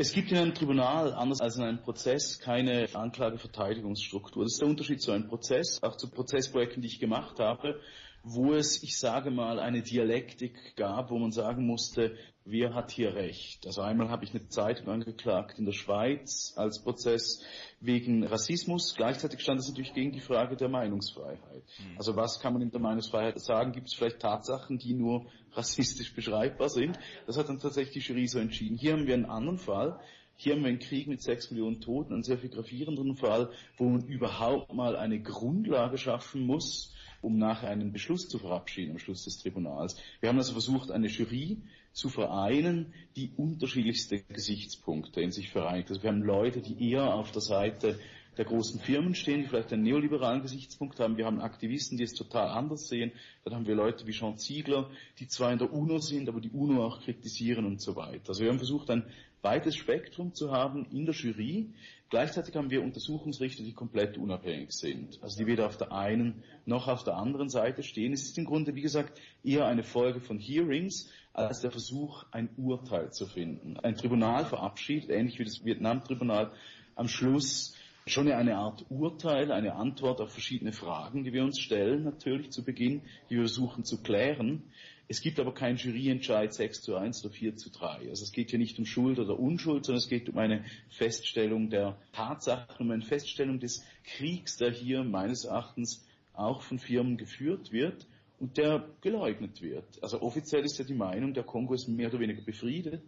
Es 0.00 0.12
gibt 0.12 0.30
in 0.30 0.38
einem 0.38 0.54
Tribunal, 0.54 1.12
anders 1.12 1.40
als 1.40 1.56
in 1.56 1.64
einem 1.64 1.82
Prozess, 1.82 2.38
keine 2.38 2.88
Anklageverteidigungsstruktur. 2.94 4.44
Das 4.44 4.52
ist 4.52 4.60
der 4.60 4.68
Unterschied 4.68 5.02
zu 5.02 5.10
einem 5.10 5.26
Prozess, 5.26 5.82
auch 5.82 5.96
zu 5.96 6.08
Prozessprojekten, 6.08 6.82
die 6.82 6.88
ich 6.88 7.00
gemacht 7.00 7.40
habe, 7.40 7.80
wo 8.22 8.54
es, 8.54 8.82
ich 8.82 8.98
sage 8.98 9.30
mal, 9.30 9.58
eine 9.58 9.82
Dialektik 9.82 10.76
gab, 10.76 11.10
wo 11.10 11.18
man 11.18 11.32
sagen 11.32 11.66
musste, 11.66 12.16
wer 12.44 12.74
hat 12.74 12.90
hier 12.90 13.14
Recht. 13.14 13.66
Also 13.66 13.82
einmal 13.82 14.08
habe 14.08 14.24
ich 14.24 14.30
eine 14.30 14.48
Zeitung 14.48 14.88
angeklagt 14.88 15.58
in 15.58 15.66
der 15.66 15.72
Schweiz 15.72 16.54
als 16.56 16.82
Prozess 16.82 17.42
wegen 17.80 18.24
Rassismus. 18.24 18.94
Gleichzeitig 18.96 19.40
stand 19.40 19.60
es 19.60 19.68
natürlich 19.68 19.92
gegen 19.92 20.12
die 20.12 20.20
Frage 20.20 20.56
der 20.56 20.68
Meinungsfreiheit. 20.68 21.62
Mhm. 21.78 21.98
Also 21.98 22.16
was 22.16 22.40
kann 22.40 22.54
man 22.54 22.62
in 22.62 22.70
der 22.70 22.80
Meinungsfreiheit 22.80 23.38
sagen? 23.40 23.72
Gibt 23.72 23.88
es 23.88 23.94
vielleicht 23.94 24.20
Tatsachen, 24.20 24.78
die 24.78 24.94
nur 24.94 25.26
rassistisch 25.52 26.14
beschreibbar 26.14 26.70
sind? 26.70 26.98
Das 27.26 27.36
hat 27.36 27.48
dann 27.48 27.58
tatsächlich 27.58 28.04
die 28.04 28.12
Jury 28.12 28.26
so 28.26 28.38
entschieden. 28.38 28.76
Hier 28.76 28.92
haben 28.92 29.06
wir 29.06 29.14
einen 29.14 29.26
anderen 29.26 29.58
Fall. 29.58 30.00
Hier 30.40 30.54
haben 30.54 30.62
wir 30.62 30.68
einen 30.68 30.78
Krieg 30.78 31.08
mit 31.08 31.20
sechs 31.20 31.50
Millionen 31.50 31.80
Toten, 31.80 32.14
einen 32.14 32.22
sehr 32.22 32.38
viel 32.38 32.50
gravierenderen 32.50 33.16
Fall, 33.16 33.50
wo 33.76 33.88
man 33.88 34.06
überhaupt 34.06 34.72
mal 34.72 34.96
eine 34.96 35.20
Grundlage 35.20 35.98
schaffen 35.98 36.46
muss, 36.46 36.94
um 37.20 37.38
nachher 37.38 37.70
einen 37.70 37.92
Beschluss 37.92 38.28
zu 38.28 38.38
verabschieden 38.38 38.92
am 38.92 38.98
Schluss 38.98 39.24
des 39.24 39.38
Tribunals. 39.38 39.96
Wir 40.20 40.28
haben 40.28 40.38
also 40.38 40.52
versucht, 40.52 40.90
eine 40.90 41.08
Jury 41.08 41.58
zu 41.92 42.08
vereinen, 42.08 42.92
die 43.16 43.32
unterschiedlichste 43.36 44.22
Gesichtspunkte 44.22 45.20
in 45.20 45.32
sich 45.32 45.50
vereinigt. 45.50 45.90
Also 45.90 46.02
wir 46.02 46.10
haben 46.10 46.22
Leute, 46.22 46.60
die 46.60 46.90
eher 46.90 47.14
auf 47.14 47.32
der 47.32 47.42
Seite 47.42 47.98
der 48.36 48.44
großen 48.44 48.78
Firmen 48.78 49.16
stehen, 49.16 49.42
die 49.42 49.48
vielleicht 49.48 49.72
einen 49.72 49.82
neoliberalen 49.82 50.42
Gesichtspunkt 50.42 51.00
haben. 51.00 51.16
Wir 51.16 51.26
haben 51.26 51.40
Aktivisten, 51.40 51.98
die 51.98 52.04
es 52.04 52.14
total 52.14 52.48
anders 52.48 52.88
sehen. 52.88 53.10
Dann 53.44 53.54
haben 53.54 53.66
wir 53.66 53.74
Leute 53.74 54.06
wie 54.06 54.12
Jean 54.12 54.38
Ziegler, 54.38 54.88
die 55.18 55.26
zwar 55.26 55.52
in 55.52 55.58
der 55.58 55.72
UNO 55.72 55.98
sind, 55.98 56.28
aber 56.28 56.40
die 56.40 56.50
UNO 56.50 56.84
auch 56.84 57.00
kritisieren 57.02 57.66
und 57.66 57.80
so 57.80 57.96
weiter. 57.96 58.28
Also 58.28 58.44
wir 58.44 58.50
haben 58.50 58.58
versucht, 58.58 58.90
ein 58.90 59.04
weites 59.42 59.76
Spektrum 59.76 60.34
zu 60.34 60.50
haben 60.50 60.86
in 60.90 61.06
der 61.06 61.14
Jury. 61.14 61.70
Gleichzeitig 62.10 62.56
haben 62.56 62.70
wir 62.70 62.82
Untersuchungsrichter, 62.82 63.62
die 63.62 63.74
komplett 63.74 64.16
unabhängig 64.16 64.72
sind. 64.72 65.22
Also 65.22 65.38
die 65.38 65.46
weder 65.46 65.66
auf 65.66 65.76
der 65.76 65.92
einen 65.92 66.42
noch 66.64 66.88
auf 66.88 67.04
der 67.04 67.16
anderen 67.16 67.48
Seite 67.48 67.82
stehen. 67.82 68.12
Es 68.12 68.22
ist 68.22 68.38
im 68.38 68.46
Grunde, 68.46 68.74
wie 68.74 68.82
gesagt, 68.82 69.20
eher 69.44 69.66
eine 69.66 69.84
Folge 69.84 70.20
von 70.20 70.38
Hearings 70.38 71.10
als 71.34 71.60
der 71.60 71.70
Versuch, 71.70 72.24
ein 72.30 72.48
Urteil 72.56 73.12
zu 73.12 73.26
finden. 73.26 73.78
Ein 73.78 73.94
Tribunal 73.94 74.44
verabschiedet, 74.44 75.10
ähnlich 75.10 75.38
wie 75.38 75.44
das 75.44 75.64
Vietnam-Tribunal, 75.64 76.50
am 76.96 77.08
Schluss 77.08 77.74
schon 78.06 78.30
eine 78.30 78.56
Art 78.56 78.86
Urteil, 78.88 79.52
eine 79.52 79.74
Antwort 79.74 80.20
auf 80.20 80.32
verschiedene 80.32 80.72
Fragen, 80.72 81.24
die 81.24 81.32
wir 81.32 81.44
uns 81.44 81.60
stellen, 81.60 82.04
natürlich 82.04 82.50
zu 82.50 82.64
Beginn, 82.64 83.02
die 83.28 83.34
wir 83.34 83.42
versuchen 83.42 83.84
zu 83.84 84.02
klären. 84.02 84.62
Es 85.10 85.22
gibt 85.22 85.40
aber 85.40 85.54
keinen 85.54 85.78
Juryentscheid 85.78 86.52
6 86.52 86.82
zu 86.82 86.94
1 86.94 87.24
oder 87.24 87.32
4 87.32 87.56
zu 87.56 87.70
3. 87.70 88.10
Also 88.10 88.24
es 88.24 88.32
geht 88.32 88.50
hier 88.50 88.58
nicht 88.58 88.78
um 88.78 88.84
Schuld 88.84 89.18
oder 89.18 89.40
Unschuld, 89.40 89.86
sondern 89.86 90.02
es 90.02 90.08
geht 90.08 90.28
um 90.28 90.36
eine 90.36 90.64
Feststellung 90.90 91.70
der 91.70 91.96
Tatsachen, 92.12 92.86
um 92.86 92.90
eine 92.90 93.02
Feststellung 93.02 93.58
des 93.58 93.82
Kriegs, 94.04 94.58
der 94.58 94.70
hier 94.70 95.04
meines 95.04 95.44
Erachtens 95.44 96.06
auch 96.34 96.60
von 96.60 96.78
Firmen 96.78 97.16
geführt 97.16 97.72
wird 97.72 98.06
und 98.38 98.58
der 98.58 98.86
geleugnet 99.00 99.62
wird. 99.62 100.02
Also 100.02 100.20
offiziell 100.20 100.64
ist 100.64 100.78
ja 100.78 100.84
die 100.84 100.94
Meinung, 100.94 101.32
der 101.32 101.42
Kongo 101.42 101.72
ist 101.72 101.88
mehr 101.88 102.08
oder 102.08 102.20
weniger 102.20 102.42
befriedet. 102.42 103.02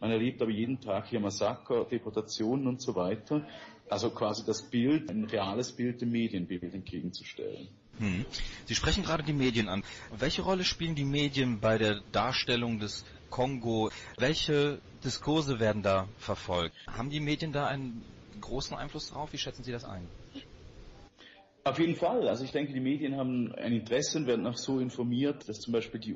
Man 0.00 0.10
erlebt 0.10 0.42
aber 0.42 0.50
jeden 0.50 0.80
Tag 0.80 1.08
hier 1.08 1.18
Massaker, 1.18 1.86
Deportationen 1.86 2.66
und 2.66 2.82
so 2.82 2.94
weiter. 2.94 3.46
Also 3.88 4.10
quasi 4.10 4.44
das 4.44 4.68
Bild, 4.70 5.10
ein 5.10 5.24
reales 5.24 5.72
Bild 5.72 6.02
dem 6.02 6.10
Medienbild 6.10 6.74
entgegenzustellen. 6.74 7.68
Hm. 7.98 8.26
Sie 8.66 8.74
sprechen 8.74 9.02
gerade 9.02 9.24
die 9.24 9.32
Medien 9.32 9.68
an. 9.68 9.82
Welche 10.10 10.42
Rolle 10.42 10.64
spielen 10.64 10.94
die 10.94 11.04
Medien 11.04 11.60
bei 11.60 11.78
der 11.78 12.00
Darstellung 12.12 12.78
des 12.78 13.04
Kongo? 13.28 13.90
Welche 14.16 14.80
Diskurse 15.04 15.58
werden 15.58 15.82
da 15.82 16.08
verfolgt? 16.16 16.74
Haben 16.86 17.10
die 17.10 17.20
Medien 17.20 17.52
da 17.52 17.66
einen 17.66 18.04
großen 18.40 18.76
Einfluss 18.76 19.08
drauf? 19.08 19.32
Wie 19.32 19.38
schätzen 19.38 19.64
Sie 19.64 19.72
das 19.72 19.84
ein? 19.84 20.08
Auf 21.64 21.78
jeden 21.78 21.96
Fall. 21.96 22.28
Also 22.28 22.44
ich 22.44 22.52
denke, 22.52 22.72
die 22.72 22.80
Medien 22.80 23.16
haben 23.16 23.52
ein 23.54 23.72
Interesse 23.72 24.18
und 24.18 24.26
werden 24.26 24.46
auch 24.46 24.56
so 24.56 24.78
informiert, 24.78 25.48
dass 25.48 25.60
zum 25.60 25.72
Beispiel 25.72 26.00
die 26.00 26.14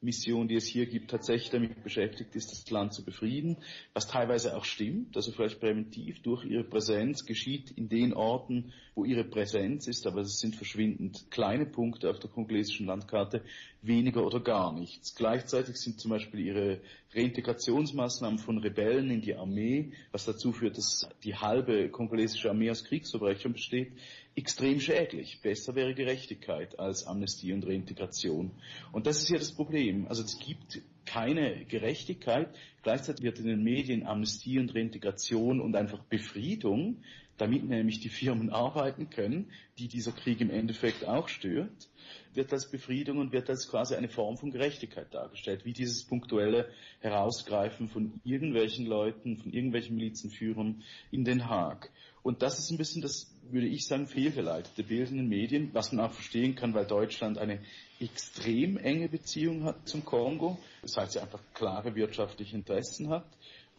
UNO-Mission, 0.00 0.48
die 0.48 0.56
es 0.56 0.66
hier 0.66 0.86
gibt, 0.86 1.10
tatsächlich 1.10 1.50
damit 1.50 1.82
beschäftigt 1.82 2.34
ist, 2.34 2.50
das 2.50 2.70
Land 2.70 2.94
zu 2.94 3.04
befrieden, 3.04 3.58
was 3.92 4.06
teilweise 4.08 4.56
auch 4.56 4.64
stimmt, 4.64 5.16
also 5.16 5.30
vielleicht 5.32 5.60
präventiv 5.60 6.22
durch 6.22 6.44
ihre 6.44 6.64
Präsenz 6.64 7.26
geschieht 7.26 7.70
in 7.72 7.88
den 7.88 8.14
Orten, 8.14 8.72
wo 8.94 9.04
ihre 9.04 9.24
Präsenz 9.24 9.86
ist, 9.88 10.06
aber 10.06 10.22
es 10.22 10.38
sind 10.38 10.56
verschwindend 10.56 11.30
kleine 11.30 11.66
Punkte 11.66 12.10
auf 12.10 12.18
der 12.18 12.30
kongolesischen 12.30 12.86
Landkarte, 12.86 13.42
weniger 13.82 14.24
oder 14.24 14.40
gar 14.40 14.72
nichts. 14.72 15.14
Gleichzeitig 15.14 15.76
sind 15.76 16.00
zum 16.00 16.10
Beispiel 16.10 16.40
ihre 16.40 16.80
Reintegrationsmaßnahmen 17.14 18.38
von 18.38 18.58
Rebellen 18.58 19.10
in 19.10 19.20
die 19.20 19.34
Armee, 19.34 19.92
was 20.12 20.24
dazu 20.24 20.52
führt, 20.52 20.76
dass 20.76 21.08
die 21.24 21.34
halbe 21.34 21.88
kongolesische 21.90 22.50
Armee 22.50 22.70
aus 22.70 22.84
Kriegsverbrechern 22.84 23.52
besteht, 23.52 23.92
extrem 24.36 24.80
schädlich. 24.80 25.40
Besser 25.42 25.74
wäre 25.74 25.94
Gerechtigkeit 25.94 26.78
als 26.78 27.06
Amnestie 27.06 27.52
und 27.52 27.66
Reintegration. 27.66 28.52
Und 28.92 29.06
das 29.06 29.22
ist 29.22 29.30
ja 29.30 29.38
das 29.38 29.52
Problem. 29.52 30.06
Also 30.08 30.22
es 30.22 30.38
gibt 30.38 30.80
keine 31.04 31.64
Gerechtigkeit. 31.64 32.48
Gleichzeitig 32.82 33.24
wird 33.24 33.38
in 33.40 33.46
den 33.46 33.62
Medien 33.62 34.06
Amnestie 34.06 34.58
und 34.58 34.74
Reintegration 34.74 35.60
und 35.60 35.74
einfach 35.74 36.02
Befriedung, 36.04 37.02
damit 37.36 37.64
nämlich 37.64 38.00
die 38.00 38.10
Firmen 38.10 38.50
arbeiten 38.50 39.08
können, 39.10 39.50
die 39.78 39.88
dieser 39.88 40.12
Krieg 40.12 40.40
im 40.40 40.50
Endeffekt 40.50 41.06
auch 41.06 41.28
stört, 41.28 41.88
wird 42.34 42.52
als 42.52 42.70
Befriedung 42.70 43.18
und 43.18 43.32
wird 43.32 43.48
als 43.48 43.68
quasi 43.68 43.94
eine 43.94 44.08
Form 44.08 44.36
von 44.36 44.50
Gerechtigkeit 44.50 45.12
dargestellt, 45.12 45.64
wie 45.64 45.72
dieses 45.72 46.04
punktuelle 46.04 46.68
Herausgreifen 47.00 47.88
von 47.88 48.20
irgendwelchen 48.24 48.86
Leuten, 48.86 49.38
von 49.38 49.52
irgendwelchen 49.52 49.96
Milizenführern 49.96 50.82
in 51.10 51.24
Den 51.24 51.48
Haag. 51.48 51.90
Und 52.22 52.42
das 52.42 52.58
ist 52.58 52.70
ein 52.70 52.76
bisschen 52.76 53.02
das, 53.02 53.30
würde 53.50 53.66
ich 53.66 53.86
sagen, 53.86 54.06
fehlgeleitete 54.06 54.82
Bild 54.82 55.10
in 55.10 55.16
den 55.16 55.28
Medien, 55.28 55.70
was 55.72 55.92
man 55.92 56.04
auch 56.06 56.12
verstehen 56.12 56.54
kann, 56.54 56.74
weil 56.74 56.86
Deutschland 56.86 57.38
eine 57.38 57.60
extrem 57.98 58.76
enge 58.76 59.08
Beziehung 59.08 59.64
hat 59.64 59.88
zum 59.88 60.04
Kongo, 60.04 60.58
das 60.82 60.96
heißt, 60.96 61.12
sie 61.12 61.20
einfach 61.20 61.40
klare 61.54 61.94
wirtschaftliche 61.94 62.56
Interessen 62.56 63.08
hat, 63.08 63.24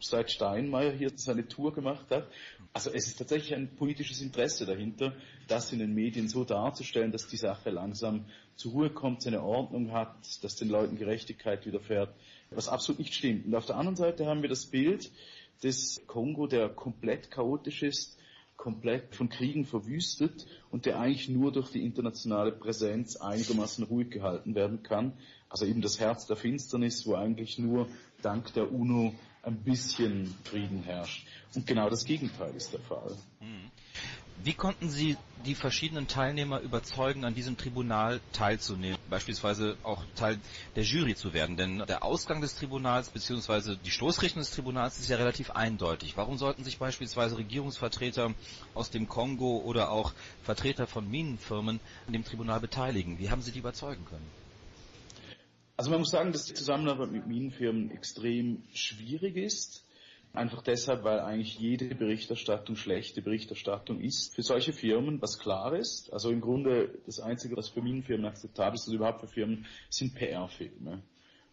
seit 0.00 0.30
Steinmeier 0.30 0.92
hier 0.92 1.12
seine 1.14 1.46
Tour 1.46 1.72
gemacht 1.72 2.06
hat. 2.10 2.26
Also 2.72 2.90
es 2.90 3.06
ist 3.06 3.18
tatsächlich 3.18 3.54
ein 3.54 3.76
politisches 3.76 4.20
Interesse 4.20 4.66
dahinter, 4.66 5.14
das 5.46 5.72
in 5.72 5.78
den 5.78 5.94
Medien 5.94 6.28
so 6.28 6.44
darzustellen, 6.44 7.12
dass 7.12 7.28
die 7.28 7.36
Sache 7.36 7.70
langsam 7.70 8.24
zur 8.56 8.72
Ruhe 8.72 8.90
kommt, 8.90 9.22
seine 9.22 9.42
Ordnung 9.42 9.92
hat, 9.92 10.16
dass 10.42 10.56
den 10.56 10.68
Leuten 10.68 10.96
Gerechtigkeit 10.96 11.64
widerfährt, 11.66 12.12
was 12.50 12.68
absolut 12.68 12.98
nicht 12.98 13.14
stimmt. 13.14 13.46
Und 13.46 13.54
auf 13.54 13.66
der 13.66 13.76
anderen 13.76 13.96
Seite 13.96 14.26
haben 14.26 14.42
wir 14.42 14.48
das 14.48 14.66
Bild 14.66 15.10
des 15.62 16.02
Kongo, 16.06 16.46
der 16.46 16.68
komplett 16.68 17.30
chaotisch 17.30 17.82
ist, 17.82 18.18
komplett 18.56 19.14
von 19.14 19.28
Kriegen 19.28 19.64
verwüstet 19.64 20.46
und 20.70 20.86
der 20.86 21.00
eigentlich 21.00 21.28
nur 21.28 21.52
durch 21.52 21.70
die 21.70 21.84
internationale 21.84 22.52
Präsenz 22.52 23.16
einigermaßen 23.16 23.84
ruhig 23.84 24.10
gehalten 24.10 24.54
werden 24.54 24.82
kann. 24.82 25.14
Also 25.48 25.66
eben 25.66 25.82
das 25.82 25.98
Herz 25.98 26.26
der 26.26 26.36
Finsternis, 26.36 27.06
wo 27.06 27.14
eigentlich 27.14 27.58
nur 27.58 27.88
dank 28.22 28.52
der 28.54 28.72
UNO 28.72 29.14
ein 29.42 29.62
bisschen 29.62 30.32
Frieden 30.44 30.82
herrscht. 30.82 31.26
Und 31.54 31.66
genau 31.66 31.90
das 31.90 32.04
Gegenteil 32.04 32.54
ist 32.54 32.72
der 32.72 32.80
Fall. 32.80 33.16
Wie 34.44 34.54
konnten 34.54 34.90
Sie 34.90 35.16
die 35.46 35.54
verschiedenen 35.54 36.08
Teilnehmer 36.08 36.58
überzeugen, 36.60 37.24
an 37.24 37.32
diesem 37.32 37.56
Tribunal 37.56 38.20
teilzunehmen, 38.32 38.98
beispielsweise 39.08 39.76
auch 39.84 40.04
Teil 40.16 40.40
der 40.74 40.82
Jury 40.82 41.14
zu 41.14 41.32
werden? 41.32 41.56
Denn 41.56 41.78
der 41.86 42.02
Ausgang 42.02 42.40
des 42.40 42.56
Tribunals 42.56 43.10
bzw. 43.10 43.76
die 43.76 43.92
Stoßrichtung 43.92 44.40
des 44.42 44.50
Tribunals 44.50 44.98
ist 44.98 45.08
ja 45.08 45.16
relativ 45.16 45.52
eindeutig. 45.52 46.16
Warum 46.16 46.38
sollten 46.38 46.64
sich 46.64 46.78
beispielsweise 46.78 47.36
Regierungsvertreter 47.38 48.34
aus 48.74 48.90
dem 48.90 49.06
Kongo 49.06 49.58
oder 49.58 49.92
auch 49.92 50.12
Vertreter 50.42 50.88
von 50.88 51.08
Minenfirmen 51.08 51.80
an 52.08 52.12
dem 52.12 52.24
Tribunal 52.24 52.58
beteiligen? 52.58 53.18
Wie 53.20 53.30
haben 53.30 53.42
Sie 53.42 53.52
die 53.52 53.60
überzeugen 53.60 54.04
können? 54.04 54.32
Also 55.76 55.90
man 55.90 56.00
muss 56.00 56.10
sagen, 56.10 56.32
dass 56.32 56.46
die 56.46 56.54
Zusammenarbeit 56.54 57.12
mit 57.12 57.28
Minenfirmen 57.28 57.92
extrem 57.92 58.64
schwierig 58.74 59.36
ist. 59.36 59.84
Einfach 60.34 60.62
deshalb, 60.62 61.04
weil 61.04 61.20
eigentlich 61.20 61.58
jede 61.58 61.94
Berichterstattung 61.94 62.76
schlechte 62.76 63.20
Berichterstattung 63.20 64.00
ist 64.00 64.34
für 64.34 64.42
solche 64.42 64.72
Firmen, 64.72 65.20
was 65.20 65.38
klar 65.38 65.74
ist. 65.74 66.10
Also 66.10 66.30
im 66.30 66.40
Grunde 66.40 66.98
das 67.04 67.20
Einzige, 67.20 67.54
was 67.56 67.68
für 67.68 67.82
Minenfirmen 67.82 68.24
akzeptabel 68.24 68.76
ist 68.76 68.88
oder 68.88 68.96
überhaupt 68.96 69.20
für 69.20 69.28
Firmen, 69.28 69.66
sind 69.90 70.14
PR-Filme. 70.14 71.02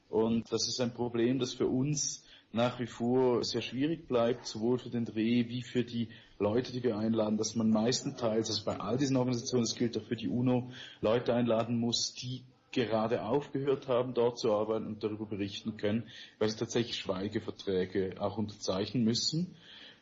Und 0.08 0.52
das 0.52 0.68
ist 0.70 0.80
ein 0.80 0.94
Problem, 0.94 1.40
das 1.40 1.54
für 1.54 1.68
uns 1.68 2.24
nach 2.52 2.80
wie 2.80 2.88
vor 2.88 3.44
sehr 3.44 3.62
schwierig 3.62 4.08
bleibt, 4.08 4.48
sowohl 4.48 4.80
für 4.80 4.90
den 4.90 5.06
Dreh 5.06 5.48
wie 5.50 5.62
für 5.62 5.84
die 5.84 6.08
Leute, 6.40 6.72
die 6.72 6.82
wir 6.82 6.98
einladen, 6.98 7.38
dass 7.38 7.56
man 7.56 7.70
meistenteils, 7.70 8.50
also 8.50 8.64
bei 8.64 8.80
all 8.80 8.98
diesen 8.98 9.18
Organisationen, 9.18 9.66
das 9.66 9.76
gilt 9.76 9.98
auch 9.98 10.06
für 10.06 10.16
die 10.16 10.30
UNO, 10.30 10.72
Leute 11.02 11.34
einladen 11.34 11.78
muss, 11.78 12.14
die 12.14 12.44
gerade 12.72 13.24
aufgehört 13.24 13.88
haben, 13.88 14.14
dort 14.14 14.38
zu 14.40 14.54
arbeiten 14.54 14.86
und 14.86 15.04
darüber 15.04 15.26
berichten 15.26 15.78
können, 15.78 16.10
weil 16.38 16.50
sie 16.50 16.58
tatsächlich 16.58 16.98
Schweigeverträge 16.98 18.16
auch 18.20 18.38
unterzeichnen 18.38 19.04
müssen. 19.04 19.56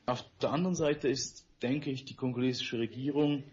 Auf 0.05 0.23
der 0.41 0.51
anderen 0.51 0.75
Seite 0.75 1.07
ist, 1.07 1.45
denke 1.61 1.89
ich, 1.89 2.05
die 2.05 2.15
kongolesische 2.15 2.79
Regierung 2.79 3.43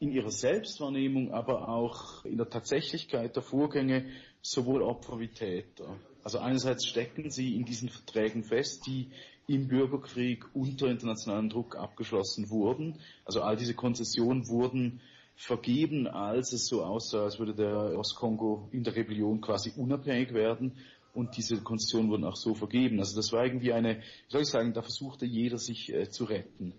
in 0.00 0.10
ihrer 0.10 0.30
Selbstwahrnehmung, 0.30 1.32
aber 1.32 1.68
auch 1.68 2.24
in 2.24 2.36
der 2.36 2.48
Tatsächlichkeit 2.48 3.36
der 3.36 3.42
Vorgänge 3.42 4.06
sowohl 4.40 4.82
Opfer 4.82 5.20
wie 5.20 5.28
Täter. 5.28 5.96
Also 6.24 6.38
einerseits 6.38 6.86
stecken 6.86 7.30
sie 7.30 7.54
in 7.54 7.64
diesen 7.64 7.88
Verträgen 7.88 8.42
fest, 8.42 8.86
die 8.86 9.10
im 9.46 9.68
Bürgerkrieg 9.68 10.44
unter 10.54 10.88
internationalem 10.88 11.48
Druck 11.48 11.76
abgeschlossen 11.76 12.50
wurden. 12.50 12.98
Also 13.24 13.42
all 13.42 13.56
diese 13.56 13.74
Konzessionen 13.74 14.48
wurden 14.48 15.00
vergeben, 15.36 16.06
als 16.06 16.52
es 16.52 16.66
so 16.66 16.84
aussah, 16.84 17.24
als 17.24 17.38
würde 17.38 17.54
der 17.54 17.98
Ostkongo 17.98 18.68
in 18.72 18.84
der 18.84 18.94
Rebellion 18.94 19.40
quasi 19.40 19.72
unabhängig 19.76 20.32
werden. 20.34 20.76
Und 21.14 21.36
diese 21.36 21.60
Konzessionen 21.60 22.10
wurden 22.10 22.24
auch 22.24 22.36
so 22.36 22.54
vergeben. 22.54 22.98
Also 22.98 23.16
das 23.16 23.32
war 23.32 23.44
irgendwie 23.44 23.72
eine, 23.72 23.98
wie 23.98 24.30
soll 24.30 24.42
ich 24.42 24.48
sagen, 24.48 24.72
da 24.72 24.82
versuchte 24.82 25.26
jeder 25.26 25.58
sich 25.58 25.92
äh, 25.92 26.08
zu 26.08 26.24
retten. 26.24 26.74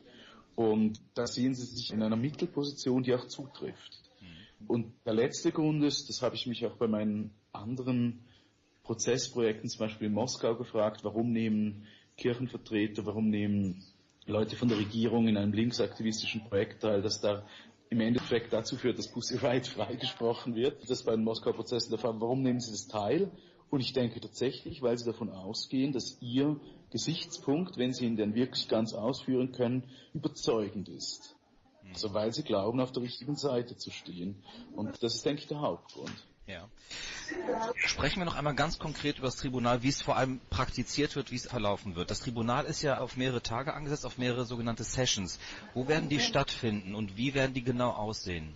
Und 0.55 0.99
da 1.13 1.27
sehen 1.27 1.53
Sie 1.53 1.65
sich 1.65 1.91
in 1.91 2.01
einer 2.01 2.15
Mittelposition, 2.15 3.03
die 3.03 3.13
auch 3.13 3.27
zutrifft. 3.27 4.01
Mhm. 4.21 4.67
Und 4.67 4.93
der 5.05 5.13
letzte 5.13 5.51
Grund 5.51 5.83
ist, 5.83 6.09
das 6.09 6.21
habe 6.21 6.35
ich 6.35 6.47
mich 6.47 6.65
auch 6.65 6.77
bei 6.77 6.87
meinen 6.87 7.31
anderen 7.51 8.23
Prozessprojekten, 8.83 9.69
zum 9.69 9.79
Beispiel 9.79 10.07
in 10.07 10.13
Moskau, 10.13 10.55
gefragt, 10.55 11.03
warum 11.03 11.31
nehmen 11.31 11.85
Kirchenvertreter, 12.17 13.05
warum 13.05 13.29
nehmen 13.29 13.83
Leute 14.25 14.55
von 14.55 14.67
der 14.67 14.77
Regierung 14.77 15.27
in 15.27 15.37
einem 15.37 15.53
linksaktivistischen 15.53 16.43
Projekt 16.45 16.81
teil, 16.81 17.01
das 17.01 17.19
da 17.21 17.45
im 17.93 18.01
Endeffekt 18.01 18.51
dazu 18.51 18.75
führt, 18.75 18.97
dass 18.97 19.07
Pussy 19.07 19.37
Riot 19.37 19.67
freigesprochen 19.75 20.55
wird. 20.55 20.89
Das 20.89 21.03
bei 21.03 21.11
den 21.15 21.23
Moskauer 21.23 21.53
Prozessen 21.53 21.91
der 21.91 21.99
Fall. 21.99 22.19
Warum 22.19 22.41
nehmen 22.41 22.59
Sie 22.59 22.71
das 22.71 22.87
teil? 22.87 23.31
Und 23.69 23.79
ich 23.79 23.93
denke 23.93 24.19
tatsächlich, 24.19 24.81
weil 24.81 24.97
Sie 24.97 25.05
davon 25.05 25.29
ausgehen, 25.29 25.93
dass 25.93 26.17
Ihr 26.19 26.59
Gesichtspunkt, 26.91 27.77
wenn 27.77 27.93
Sie 27.93 28.05
ihn 28.05 28.17
denn 28.17 28.35
wirklich 28.35 28.67
ganz 28.67 28.93
ausführen 28.93 29.51
können, 29.51 29.83
überzeugend 30.13 30.89
ist. 30.89 31.35
Also 31.89 32.13
weil 32.13 32.33
Sie 32.33 32.43
glauben, 32.43 32.79
auf 32.79 32.91
der 32.91 33.03
richtigen 33.03 33.35
Seite 33.35 33.77
zu 33.77 33.91
stehen. 33.91 34.43
Und 34.75 35.01
das 35.03 35.15
ist, 35.15 35.25
denke 35.25 35.41
ich, 35.41 35.47
der 35.47 35.61
Hauptgrund. 35.61 36.13
Ja. 36.45 36.69
Sprechen 37.75 38.19
wir 38.19 38.25
noch 38.25 38.35
einmal 38.35 38.55
ganz 38.55 38.77
konkret 38.77 39.17
über 39.17 39.27
das 39.27 39.37
Tribunal, 39.37 39.81
wie 39.81 39.87
es 39.87 40.01
vor 40.01 40.17
allem 40.17 40.41
praktiziert 40.49 41.15
wird, 41.15 41.31
wie 41.31 41.37
es 41.37 41.47
verlaufen 41.47 41.95
wird. 41.95 42.11
Das 42.11 42.19
Tribunal 42.19 42.65
ist 42.65 42.81
ja 42.81 42.97
auf 42.97 43.15
mehrere 43.15 43.41
Tage 43.41 43.73
angesetzt, 43.73 44.05
auf 44.05 44.17
mehrere 44.17 44.45
sogenannte 44.45 44.83
Sessions. 44.83 45.39
Wo 45.73 45.87
werden 45.87 46.09
die 46.09 46.19
stattfinden 46.19 46.95
und 46.95 47.15
wie 47.15 47.33
werden 47.33 47.53
die 47.53 47.63
genau 47.63 47.91
aussehen? 47.91 48.55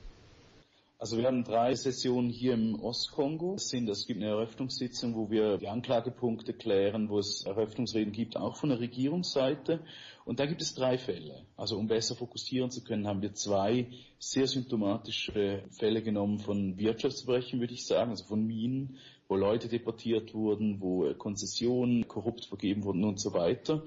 Also 0.99 1.15
wir 1.15 1.27
haben 1.27 1.43
drei 1.43 1.75
Sessionen 1.75 2.31
hier 2.31 2.55
im 2.55 2.73
Ostkongo. 2.79 3.53
Es, 3.53 3.71
es 3.71 4.07
gibt 4.07 4.19
eine 4.19 4.31
Eröffnungssitzung, 4.31 5.13
wo 5.13 5.29
wir 5.29 5.59
die 5.59 5.67
Anklagepunkte 5.67 6.53
klären, 6.53 7.09
wo 7.09 7.19
es 7.19 7.45
Eröffnungsreden 7.45 8.11
gibt, 8.11 8.35
auch 8.35 8.55
von 8.55 8.69
der 8.69 8.79
Regierungsseite. 8.79 9.81
Und 10.25 10.39
da 10.39 10.47
gibt 10.47 10.59
es 10.59 10.73
drei 10.73 10.97
Fälle. 10.97 11.45
Also 11.55 11.77
um 11.77 11.87
besser 11.87 12.15
fokussieren 12.15 12.71
zu 12.71 12.83
können, 12.83 13.05
haben 13.05 13.21
wir 13.21 13.33
zwei 13.33 13.89
sehr 14.17 14.47
symptomatische 14.47 15.61
Fälle 15.69 16.01
genommen 16.01 16.39
von 16.39 16.79
Wirtschaftsverbrechen, 16.79 17.59
würde 17.59 17.75
ich 17.75 17.85
sagen, 17.85 18.09
also 18.09 18.25
von 18.25 18.43
Minen, 18.43 18.97
wo 19.27 19.35
Leute 19.35 19.67
deportiert 19.67 20.33
wurden, 20.33 20.81
wo 20.81 21.13
Konzessionen 21.13 22.07
korrupt 22.07 22.45
vergeben 22.45 22.83
wurden 22.83 23.03
und 23.03 23.19
so 23.19 23.33
weiter. 23.33 23.83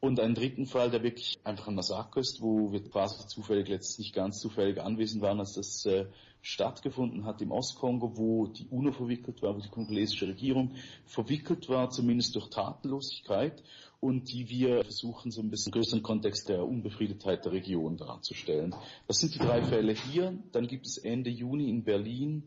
Und 0.00 0.20
einen 0.20 0.34
dritten 0.34 0.66
Fall, 0.66 0.90
der 0.90 1.02
wirklich 1.02 1.34
einfach 1.42 1.68
ein 1.68 1.74
Massaker 1.74 2.20
ist, 2.20 2.40
wo 2.40 2.70
wir 2.70 2.82
quasi 2.84 3.26
zufällig, 3.28 3.68
letztens 3.68 3.98
nicht 3.98 4.14
ganz 4.14 4.40
zufällig 4.40 4.80
anwesend 4.80 5.22
waren, 5.22 5.40
als 5.40 5.54
das 5.54 5.84
äh, 5.86 6.06
stattgefunden 6.46 7.24
hat 7.24 7.42
im 7.42 7.50
Ostkongo, 7.50 8.16
wo 8.16 8.46
die 8.46 8.68
UNO 8.68 8.92
verwickelt 8.92 9.42
war, 9.42 9.56
wo 9.56 9.60
die 9.60 9.68
kongolesische 9.68 10.28
Regierung 10.28 10.76
verwickelt 11.04 11.68
war, 11.68 11.90
zumindest 11.90 12.36
durch 12.36 12.50
Tatenlosigkeit 12.50 13.64
und 13.98 14.32
die 14.32 14.48
wir 14.48 14.84
versuchen, 14.84 15.32
so 15.32 15.42
ein 15.42 15.50
bisschen 15.50 15.72
größeren 15.72 16.04
Kontext 16.04 16.48
der 16.48 16.64
Unbefriedetheit 16.64 17.44
der 17.44 17.50
Region 17.50 17.96
darzustellen. 17.96 18.76
Das 19.08 19.16
sind 19.16 19.34
die 19.34 19.40
drei 19.40 19.60
Fälle 19.60 19.92
hier. 19.92 20.38
Dann 20.52 20.68
gibt 20.68 20.86
es 20.86 20.98
Ende 20.98 21.30
Juni 21.30 21.68
in 21.68 21.82
Berlin 21.82 22.44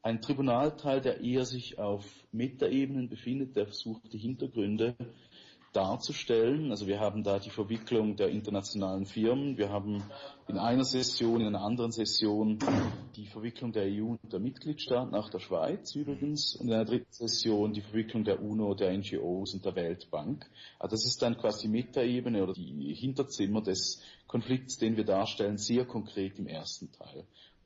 einen 0.00 0.22
Tribunalteil, 0.22 1.02
der 1.02 1.20
eher 1.20 1.44
sich 1.44 1.78
auf 1.78 2.06
Metaebenen 2.32 3.10
befindet, 3.10 3.54
der 3.54 3.66
versucht, 3.66 4.14
die 4.14 4.18
Hintergründe 4.18 4.96
darzustellen. 5.72 6.70
Also 6.70 6.86
wir 6.86 7.00
haben 7.00 7.22
da 7.22 7.38
die 7.38 7.50
Verwicklung 7.50 8.16
der 8.16 8.28
internationalen 8.28 9.06
Firmen. 9.06 9.56
Wir 9.56 9.70
haben 9.70 10.02
in 10.52 10.58
einer 10.58 10.84
Session, 10.84 11.40
in 11.40 11.46
einer 11.46 11.62
anderen 11.62 11.92
Session 11.92 12.58
die 13.16 13.24
Verwicklung 13.24 13.72
der 13.72 13.84
EU 13.84 14.16
und 14.22 14.32
der 14.32 14.38
Mitgliedstaaten, 14.38 15.14
auch 15.14 15.30
der 15.30 15.38
Schweiz 15.38 15.94
übrigens, 15.94 16.56
und 16.56 16.68
in 16.68 16.74
einer 16.74 16.84
dritten 16.84 17.10
Session 17.10 17.72
die 17.72 17.80
Verwicklung 17.80 18.22
der 18.22 18.42
UNO, 18.42 18.74
der 18.74 18.92
NGOs 18.92 19.54
und 19.54 19.64
der 19.64 19.74
Weltbank. 19.74 20.44
Also 20.78 20.94
das 20.94 21.06
ist 21.06 21.22
dann 21.22 21.38
quasi 21.38 21.68
die 21.68 21.72
Metaebene 21.72 22.42
oder 22.42 22.52
die 22.52 22.94
Hinterzimmer 22.94 23.62
des 23.62 24.02
Konflikts, 24.26 24.76
den 24.76 24.98
wir 24.98 25.04
darstellen, 25.04 25.56
sehr 25.56 25.86
konkret 25.86 26.38
im 26.38 26.46
ersten 26.46 26.92
Teil. 26.92 27.24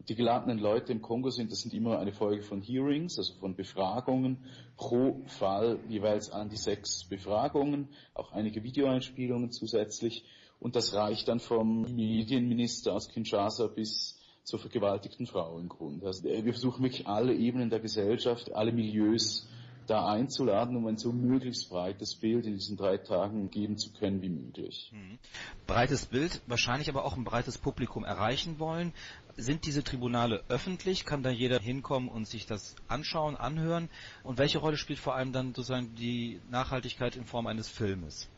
Die 0.09 0.14
geladenen 0.14 0.59
Leute 0.59 0.93
im 0.93 1.02
Kongo 1.02 1.31
sind, 1.31 1.50
das 1.50 1.62
sind 1.62 1.75
immer 1.75 1.99
eine 1.99 2.12
Folge 2.12 2.43
von 2.43 2.62
Hearings, 2.62 3.19
also 3.19 3.35
von 3.40 3.57
Befragungen, 3.57 4.45
pro 4.76 5.23
Fall 5.26 5.81
jeweils 5.88 6.31
an 6.31 6.50
die 6.50 6.57
sechs 6.57 7.05
Befragungen, 7.09 7.88
auch 8.14 8.31
einige 8.31 8.62
Videoeinspielungen 8.62 9.50
zusätzlich. 9.50 10.25
Und 10.59 10.77
das 10.77 10.95
reicht 10.95 11.29
dann 11.29 11.41
vom 11.41 11.83
Medienminister 11.83 12.95
aus 12.95 13.09
Kinshasa 13.09 13.67
bis 13.67 14.19
zur 14.43 14.59
vergewaltigten 14.59 15.27
Frau 15.27 15.59
im 15.59 15.69
Grunde. 15.69 16.07
Also 16.07 16.25
wir 16.25 16.53
versuchen 16.53 16.83
wirklich 16.83 17.07
alle 17.07 17.35
Ebenen 17.35 17.69
der 17.69 17.81
Gesellschaft, 17.81 18.53
alle 18.53 18.73
Milieus 18.73 19.49
da 19.87 20.07
einzuladen, 20.07 20.77
um 20.77 20.87
ein 20.87 20.97
so 20.97 21.13
möglichst 21.13 21.69
breites 21.69 22.15
Bild 22.17 22.47
in 22.47 22.55
diesen 22.55 22.77
drei 22.77 22.99
Tagen 22.99 23.51
geben 23.51 23.77
zu 23.77 23.93
können 23.93 24.23
wie 24.23 24.29
möglich. 24.29 24.91
Mhm. 24.93 25.19
Breites 25.67 26.07
Bild, 26.07 26.43
wahrscheinlich 26.47 26.89
aber 26.89 27.05
auch 27.05 27.17
ein 27.17 27.25
breites 27.25 27.59
Publikum 27.59 28.05
erreichen 28.05 28.59
wollen. 28.59 28.93
Sind 29.37 29.67
diese 29.67 29.85
Tribunale 29.85 30.43
öffentlich? 30.49 31.05
Kann 31.05 31.23
da 31.23 31.31
jeder 31.31 31.61
hinkommen 31.61 32.09
und 32.09 32.27
sich 32.27 32.47
das 32.47 32.75
anschauen, 32.89 33.37
anhören? 33.37 33.89
Und 34.23 34.39
welche 34.39 34.59
Rolle 34.59 34.77
spielt 34.77 34.99
vor 34.99 35.15
allem 35.15 35.33
dann 35.33 35.55
sozusagen 35.55 35.95
die 35.95 36.41
Nachhaltigkeit 36.51 37.17
in 37.17 37.25
Form 37.25 37.47
eines 37.47 37.69
Filmes? 37.69 38.29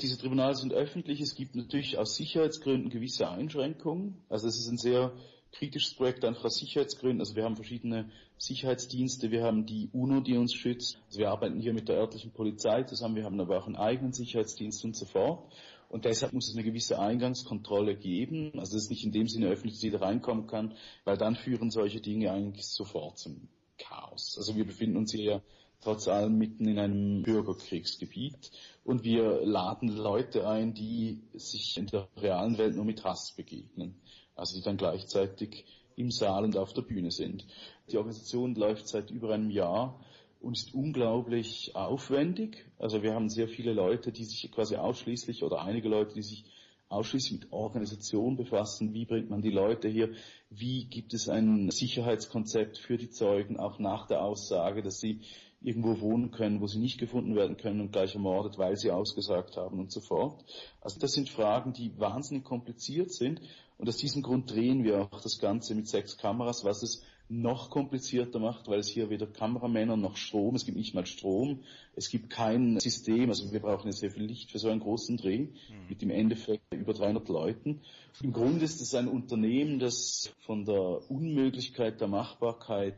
Diese 0.00 0.18
Tribunale 0.18 0.54
sind 0.54 0.74
öffentlich. 0.74 1.20
Es 1.22 1.34
gibt 1.34 1.56
natürlich 1.56 1.96
aus 1.96 2.16
Sicherheitsgründen 2.16 2.90
gewisse 2.90 3.30
Einschränkungen. 3.30 4.22
Also 4.28 4.46
es 4.46 4.58
ist 4.58 4.68
ein 4.68 4.76
sehr 4.76 5.12
kritisches 5.52 5.94
Projekt 5.94 6.22
einfach 6.24 6.44
aus 6.44 6.58
Sicherheitsgründen. 6.58 7.20
Also 7.20 7.34
wir 7.34 7.44
haben 7.44 7.56
verschiedene 7.56 8.10
Sicherheitsdienste, 8.36 9.30
wir 9.30 9.42
haben 9.42 9.64
die 9.64 9.88
UNO, 9.92 10.20
die 10.20 10.36
uns 10.36 10.52
schützt. 10.52 10.98
Also 11.06 11.20
wir 11.20 11.30
arbeiten 11.30 11.60
hier 11.60 11.72
mit 11.72 11.88
der 11.88 11.96
örtlichen 11.96 12.32
Polizei 12.32 12.82
zusammen, 12.82 13.16
wir 13.16 13.24
haben 13.24 13.40
aber 13.40 13.58
auch 13.58 13.66
einen 13.66 13.76
eigenen 13.76 14.12
Sicherheitsdienst 14.12 14.84
und 14.84 14.94
so 14.94 15.06
fort. 15.06 15.50
Und 15.88 16.04
deshalb 16.04 16.34
muss 16.34 16.48
es 16.48 16.54
eine 16.54 16.64
gewisse 16.64 16.98
Eingangskontrolle 16.98 17.96
geben. 17.96 18.52
Also 18.58 18.76
es 18.76 18.84
ist 18.84 18.90
nicht 18.90 19.04
in 19.04 19.12
dem 19.12 19.28
Sinne 19.28 19.48
öffentlich, 19.48 19.74
dass 19.76 19.82
jeder 19.82 20.02
reinkommen 20.02 20.46
kann, 20.46 20.74
weil 21.04 21.16
dann 21.16 21.36
führen 21.36 21.70
solche 21.70 22.02
Dinge 22.02 22.32
eigentlich 22.32 22.66
sofort 22.66 23.18
zum 23.18 23.48
Chaos. 23.78 24.34
Also 24.36 24.56
wir 24.56 24.66
befinden 24.66 24.96
uns 24.96 25.12
hier 25.12 25.42
trotz 25.80 26.08
allem 26.08 26.36
mitten 26.36 26.66
in 26.66 26.78
einem 26.78 27.22
Bürgerkriegsgebiet 27.22 28.50
und 28.84 29.04
wir 29.04 29.44
laden 29.44 29.88
Leute 29.88 30.48
ein, 30.48 30.74
die 30.74 31.22
sich 31.34 31.76
in 31.76 31.86
der 31.86 32.08
realen 32.16 32.58
Welt 32.58 32.74
nur 32.74 32.84
mit 32.84 33.04
Hass 33.04 33.32
begegnen 33.36 34.00
also 34.36 34.56
die 34.56 34.62
dann 34.62 34.76
gleichzeitig 34.76 35.64
im 35.96 36.10
Saal 36.10 36.44
und 36.44 36.56
auf 36.56 36.74
der 36.74 36.82
Bühne 36.82 37.10
sind. 37.10 37.46
Die 37.90 37.96
Organisation 37.96 38.54
läuft 38.54 38.86
seit 38.86 39.10
über 39.10 39.32
einem 39.32 39.50
Jahr 39.50 39.98
und 40.40 40.56
ist 40.56 40.74
unglaublich 40.74 41.74
aufwendig. 41.74 42.66
Also 42.78 43.02
wir 43.02 43.14
haben 43.14 43.30
sehr 43.30 43.48
viele 43.48 43.72
Leute, 43.72 44.12
die 44.12 44.24
sich 44.24 44.50
quasi 44.52 44.76
ausschließlich 44.76 45.42
oder 45.42 45.62
einige 45.62 45.88
Leute, 45.88 46.14
die 46.14 46.22
sich 46.22 46.44
ausschließlich 46.88 47.40
mit 47.40 47.52
Organisation 47.52 48.36
befassen. 48.36 48.92
Wie 48.92 49.06
bringt 49.06 49.30
man 49.30 49.40
die 49.40 49.50
Leute 49.50 49.88
hier? 49.88 50.12
Wie 50.50 50.84
gibt 50.84 51.14
es 51.14 51.28
ein 51.28 51.70
Sicherheitskonzept 51.70 52.78
für 52.78 52.98
die 52.98 53.10
Zeugen, 53.10 53.58
auch 53.58 53.78
nach 53.78 54.06
der 54.06 54.22
Aussage, 54.22 54.82
dass 54.82 55.00
sie 55.00 55.22
irgendwo 55.66 56.00
wohnen 56.00 56.30
können, 56.30 56.60
wo 56.60 56.68
sie 56.68 56.78
nicht 56.78 56.98
gefunden 56.98 57.34
werden 57.34 57.56
können 57.56 57.80
und 57.80 57.90
gleich 57.90 58.14
ermordet, 58.14 58.56
weil 58.56 58.76
sie 58.76 58.92
ausgesagt 58.92 59.56
haben 59.56 59.80
und 59.80 59.90
so 59.90 60.00
fort. 60.00 60.44
Also 60.80 61.00
das 61.00 61.12
sind 61.12 61.28
Fragen, 61.28 61.72
die 61.72 61.98
wahnsinnig 61.98 62.44
kompliziert 62.44 63.12
sind 63.12 63.40
und 63.76 63.88
aus 63.88 63.96
diesem 63.96 64.22
Grund 64.22 64.48
drehen 64.48 64.84
wir 64.84 65.00
auch 65.00 65.20
das 65.20 65.40
Ganze 65.40 65.74
mit 65.74 65.88
sechs 65.88 66.18
Kameras, 66.18 66.64
was 66.64 66.84
es 66.84 67.02
noch 67.28 67.70
komplizierter 67.70 68.38
macht, 68.38 68.68
weil 68.68 68.78
es 68.78 68.88
hier 68.88 69.10
weder 69.10 69.26
Kameramänner 69.26 69.96
noch 69.96 70.16
Strom, 70.16 70.54
es 70.54 70.64
gibt 70.64 70.78
nicht 70.78 70.94
mal 70.94 71.04
Strom, 71.04 71.64
es 71.96 72.10
gibt 72.10 72.30
kein 72.30 72.78
System, 72.78 73.30
also 73.30 73.50
wir 73.50 73.58
brauchen 73.58 73.90
sehr 73.90 74.12
viel 74.12 74.22
Licht 74.22 74.52
für 74.52 74.60
so 74.60 74.68
einen 74.68 74.78
großen 74.78 75.16
Dreh 75.16 75.38
mhm. 75.38 75.50
mit 75.88 76.00
im 76.00 76.10
Endeffekt 76.10 76.72
über 76.72 76.94
300 76.94 77.28
Leuten. 77.28 77.80
Im 78.22 78.32
Grunde 78.32 78.64
ist 78.64 78.80
es 78.80 78.94
ein 78.94 79.08
Unternehmen, 79.08 79.80
das 79.80 80.32
von 80.46 80.64
der 80.64 81.10
Unmöglichkeit 81.10 82.00
der 82.00 82.06
Machbarkeit 82.06 82.96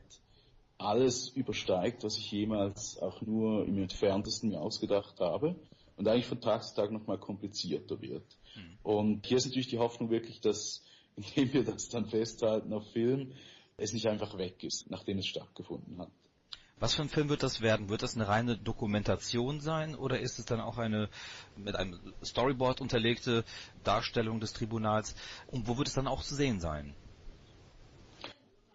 alles 0.79 1.29
übersteigt, 1.29 2.05
was 2.05 2.17
ich 2.17 2.31
jemals 2.31 2.99
auch 2.99 3.21
nur 3.23 3.67
im 3.67 3.79
entferntesten 3.79 4.51
mir 4.51 4.61
ausgedacht 4.61 5.21
habe 5.21 5.57
und 5.97 6.07
eigentlich 6.07 6.27
von 6.27 6.41
Tag 6.41 6.63
zu 6.63 6.75
Tag 6.75 6.93
nochmal 6.93 7.19
komplizierter 7.19 8.01
wird. 8.01 8.25
Mhm. 8.55 8.79
Und 8.83 9.27
hier 9.27 9.37
ist 9.37 9.47
natürlich 9.47 9.69
die 9.69 9.79
Hoffnung 9.79 10.11
wirklich, 10.11 10.41
dass 10.41 10.85
indem 11.17 11.53
wir 11.53 11.65
das 11.65 11.89
dann 11.89 12.07
festhalten 12.07 12.73
auf 12.73 12.87
Film, 12.93 13.33
es 13.77 13.93
nicht 13.93 14.07
einfach 14.07 14.37
weg 14.39 14.63
ist, 14.63 14.91
nachdem 14.91 15.19
es 15.19 15.27
stattgefunden 15.27 15.99
hat. 15.99 16.11
Was 16.81 16.95
für 16.95 17.03
ein 17.03 17.09
Film 17.09 17.29
wird 17.29 17.43
das 17.43 17.61
werden? 17.61 17.89
Wird 17.89 18.03
das 18.03 18.15
eine 18.15 18.29
reine 18.29 18.57
Dokumentation 18.57 19.61
sein 19.61 19.97
oder 19.97 20.21
ist 20.21 20.39
es 20.39 20.45
dann 20.45 20.61
auch 20.61 20.79
eine 20.79 21.09
mit 21.57 21.75
einem 21.75 21.99
Storyboard 22.25 22.81
unterlegte 22.81 23.45
Darstellung 23.83 24.39
des 24.39 24.53
Tribunals? 24.53 25.17
Und 25.49 25.67
wo 25.67 25.77
wird 25.77 25.89
es 25.89 25.95
dann 25.95 26.07
auch 26.07 26.23
zu 26.23 26.37
sehen 26.37 26.61
sein? 26.61 26.95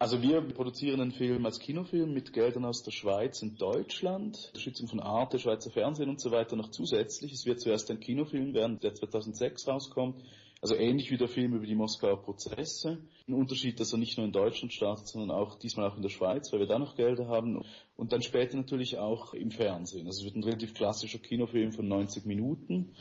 Also 0.04 0.20
wir 0.20 0.42
produzieren 0.42 1.00
einen 1.00 1.12
Film 1.12 1.46
als 1.46 1.58
Kinofilm 1.58 2.12
mit 2.12 2.34
Geldern 2.34 2.66
aus 2.66 2.82
der 2.82 2.90
Schweiz 2.90 3.40
und 3.40 3.58
Deutschland, 3.58 4.36
Unterstützung 4.48 4.86
von 4.86 5.00
Arte, 5.00 5.38
Schweizer 5.38 5.70
Fernsehen 5.70 6.10
und 6.10 6.20
so 6.20 6.30
weiter 6.30 6.56
noch 6.56 6.68
zusätzlich. 6.68 7.32
Es 7.32 7.46
wird 7.46 7.58
zuerst 7.58 7.90
ein 7.90 8.00
Kinofilm 8.00 8.52
werden, 8.52 8.78
der 8.80 8.92
2006 8.92 9.66
rauskommt. 9.66 10.22
Also 10.60 10.74
ähnlich 10.74 11.10
wie 11.10 11.16
der 11.16 11.28
Film 11.28 11.54
über 11.54 11.64
die 11.64 11.74
Moskauer 11.74 12.20
Prozesse. 12.20 12.98
Ein 13.26 13.32
Unterschied, 13.32 13.80
dass 13.80 13.94
er 13.94 13.98
nicht 13.98 14.18
nur 14.18 14.26
in 14.26 14.32
Deutschland 14.32 14.74
startet, 14.74 15.08
sondern 15.08 15.30
auch 15.30 15.58
diesmal 15.58 15.90
auch 15.90 15.96
in 15.96 16.02
der 16.02 16.10
Schweiz, 16.10 16.52
weil 16.52 16.60
wir 16.60 16.66
da 16.66 16.78
noch 16.78 16.96
Gelder 16.96 17.28
haben. 17.28 17.64
Und 17.96 18.12
dann 18.12 18.20
später 18.20 18.58
natürlich 18.58 18.98
auch 18.98 19.32
im 19.32 19.52
Fernsehen. 19.52 20.06
Also 20.06 20.20
es 20.20 20.24
wird 20.26 20.36
ein 20.36 20.44
relativ 20.44 20.74
klassischer 20.74 21.18
Kinofilm 21.18 21.72
von 21.72 21.88
90 21.88 22.26
Minuten 22.26 22.94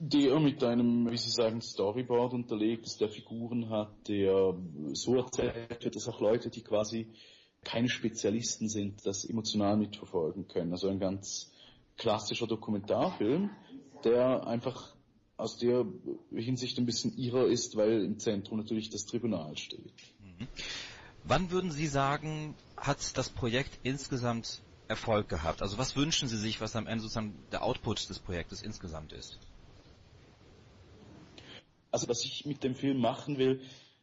der 0.00 0.40
mit 0.40 0.64
einem, 0.64 1.10
wie 1.10 1.16
Sie 1.18 1.30
sagen, 1.30 1.60
Storyboard 1.60 2.32
unterlegt 2.32 2.86
ist, 2.86 3.02
der 3.02 3.10
Figuren 3.10 3.68
hat, 3.68 4.08
der 4.08 4.56
so 4.94 5.16
erzählt 5.16 5.84
wird, 5.84 5.94
dass 5.94 6.08
auch 6.08 6.20
Leute, 6.20 6.48
die 6.48 6.62
quasi 6.62 7.06
keine 7.62 7.90
Spezialisten 7.90 8.70
sind, 8.70 9.04
das 9.04 9.26
emotional 9.26 9.76
mitverfolgen 9.76 10.48
können. 10.48 10.72
Also 10.72 10.88
ein 10.88 10.98
ganz 10.98 11.52
klassischer 11.98 12.46
Dokumentarfilm, 12.46 13.50
der 14.02 14.46
einfach 14.46 14.96
aus 15.36 15.58
der 15.58 15.84
Hinsicht 16.32 16.78
ein 16.78 16.86
bisschen 16.86 17.14
irrer 17.18 17.46
ist, 17.46 17.76
weil 17.76 18.02
im 18.02 18.18
Zentrum 18.18 18.56
natürlich 18.56 18.88
das 18.88 19.04
Tribunal 19.04 19.58
steht. 19.58 19.92
Mhm. 20.18 20.48
Wann 21.24 21.50
würden 21.50 21.70
Sie 21.70 21.86
sagen, 21.86 22.54
hat 22.78 23.18
das 23.18 23.28
Projekt 23.28 23.78
insgesamt 23.82 24.62
Erfolg 24.88 25.28
gehabt? 25.28 25.60
Also 25.60 25.76
was 25.76 25.94
wünschen 25.94 26.26
Sie 26.26 26.38
sich, 26.38 26.62
was 26.62 26.74
am 26.74 26.86
Ende 26.86 27.02
sozusagen 27.02 27.34
der 27.52 27.62
Output 27.62 28.08
des 28.08 28.18
Projektes 28.18 28.62
insgesamt 28.62 29.12
ist? 29.12 29.38
Also 31.90 32.08
was 32.08 32.24
ich 32.24 32.46
mit 32.46 32.62
dem 32.62 32.74
Film 32.74 32.98
machen 32.98 33.38
will, 33.38 33.60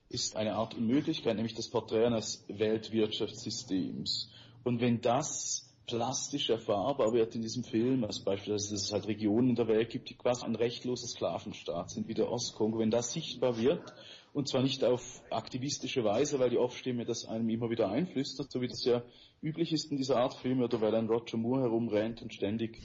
ist 0.10 0.36
eine 0.36 0.56
Art 0.56 0.76
Unmöglichkeit, 0.76 1.36
nämlich 1.36 1.56
das 1.56 1.70
Porträt 1.70 2.06
eines 2.06 2.46
Weltwirtschaftssystems. 2.48 4.30
Und 4.64 4.82
wenn 4.82 5.02
das 5.02 5.68
plastisch 5.88 6.50
erfahrbar 6.50 7.14
wird 7.14 7.34
in 7.36 7.42
diesem 7.42 7.64
Film, 7.64 8.04
als 8.04 8.20
beispielsweise, 8.20 8.74
dass 8.74 8.84
es 8.84 8.94
halt 8.94 9.08
Regionen 9.08 9.50
in 9.50 9.56
der 9.56 9.70
Welt 9.70 9.90
gibt, 9.90 10.10
die 10.10 10.16
quasi 10.16 10.46
ein 10.46 10.56
rechtloser 10.56 11.08
Sklavenstaat 11.08 11.90
sind, 11.90 12.10
wie 12.10 12.14
der 12.14 12.30
Ostkongo, 12.30 12.80
wenn 12.80 12.92
das 12.92 13.14
sichtbar 13.14 13.58
wird, 13.58 13.94
und 14.34 14.50
zwar 14.50 14.62
nicht 14.62 14.84
auf 14.84 15.24
aktivistische 15.30 16.04
Weise, 16.04 16.40
weil 16.40 16.50
die 16.50 16.58
Off-Stimme 16.58 17.06
das 17.06 17.26
einem 17.26 17.50
immer 17.50 17.70
wieder 17.70 17.90
einflüstert, 17.90 18.52
so 18.52 18.62
wie 18.62 18.68
das 18.68 18.84
ja 18.84 19.02
üblich 19.42 19.72
ist 19.72 19.90
in 19.90 19.98
dieser 19.98 20.18
Art 20.18 20.36
Filme, 20.36 20.66
oder 20.66 20.82
weil 20.82 20.94
ein 20.94 21.08
Roger 21.08 21.38
Moore 21.38 21.62
herumrennt 21.62 22.22
und 22.22 22.34
ständig 22.34 22.82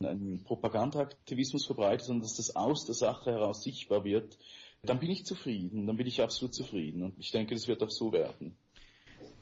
einen 0.00 0.42
Propagandaaktivismus 0.44 1.66
verbreitet, 1.66 2.06
sondern 2.06 2.22
dass 2.22 2.36
das 2.36 2.56
aus 2.56 2.86
der 2.86 2.94
Sache 2.94 3.32
heraus 3.32 3.62
sichtbar 3.62 4.04
wird, 4.04 4.38
dann 4.82 4.98
bin 4.98 5.10
ich 5.10 5.24
zufrieden, 5.24 5.86
dann 5.86 5.96
bin 5.96 6.06
ich 6.06 6.20
absolut 6.20 6.54
zufrieden 6.54 7.02
und 7.02 7.18
ich 7.18 7.30
denke, 7.30 7.54
das 7.54 7.68
wird 7.68 7.82
auch 7.82 7.90
so 7.90 8.12
werden. 8.12 8.56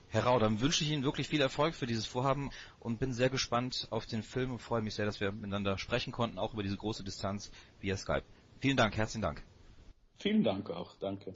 Herr 0.09 0.25
Rau, 0.25 0.38
dann 0.38 0.61
wünsche 0.61 0.85
ich 0.85 0.91
Ihnen 0.91 1.05
wirklich 1.05 1.29
viel 1.29 1.41
Erfolg 1.41 1.75
für 1.75 1.87
dieses 1.87 2.05
Vorhaben 2.05 2.51
und 2.79 3.01
bin 3.01 3.15
sehr 3.15 3.31
gespannt 3.31 3.88
auf 3.91 4.05
den 4.05 4.23
Film 4.23 4.53
und 4.53 4.59
freue 4.59 4.83
mich 4.83 4.95
sehr, 4.95 5.07
dass 5.07 5.21
wir 5.21 5.33
miteinander 5.33 5.79
sprechen 5.79 6.12
konnten, 6.12 6.38
auch 6.38 6.53
über 6.53 6.62
diese 6.62 6.77
große 6.77 7.03
Distanz 7.03 7.51
via 7.81 7.97
Skype. 7.97 8.25
Vielen 8.61 8.77
Dank, 8.77 8.95
herzlichen 8.95 9.23
Dank. 9.23 9.43
Vielen 10.19 10.45
Dank 10.45 10.71
auch, 10.71 10.95
danke. 11.01 11.35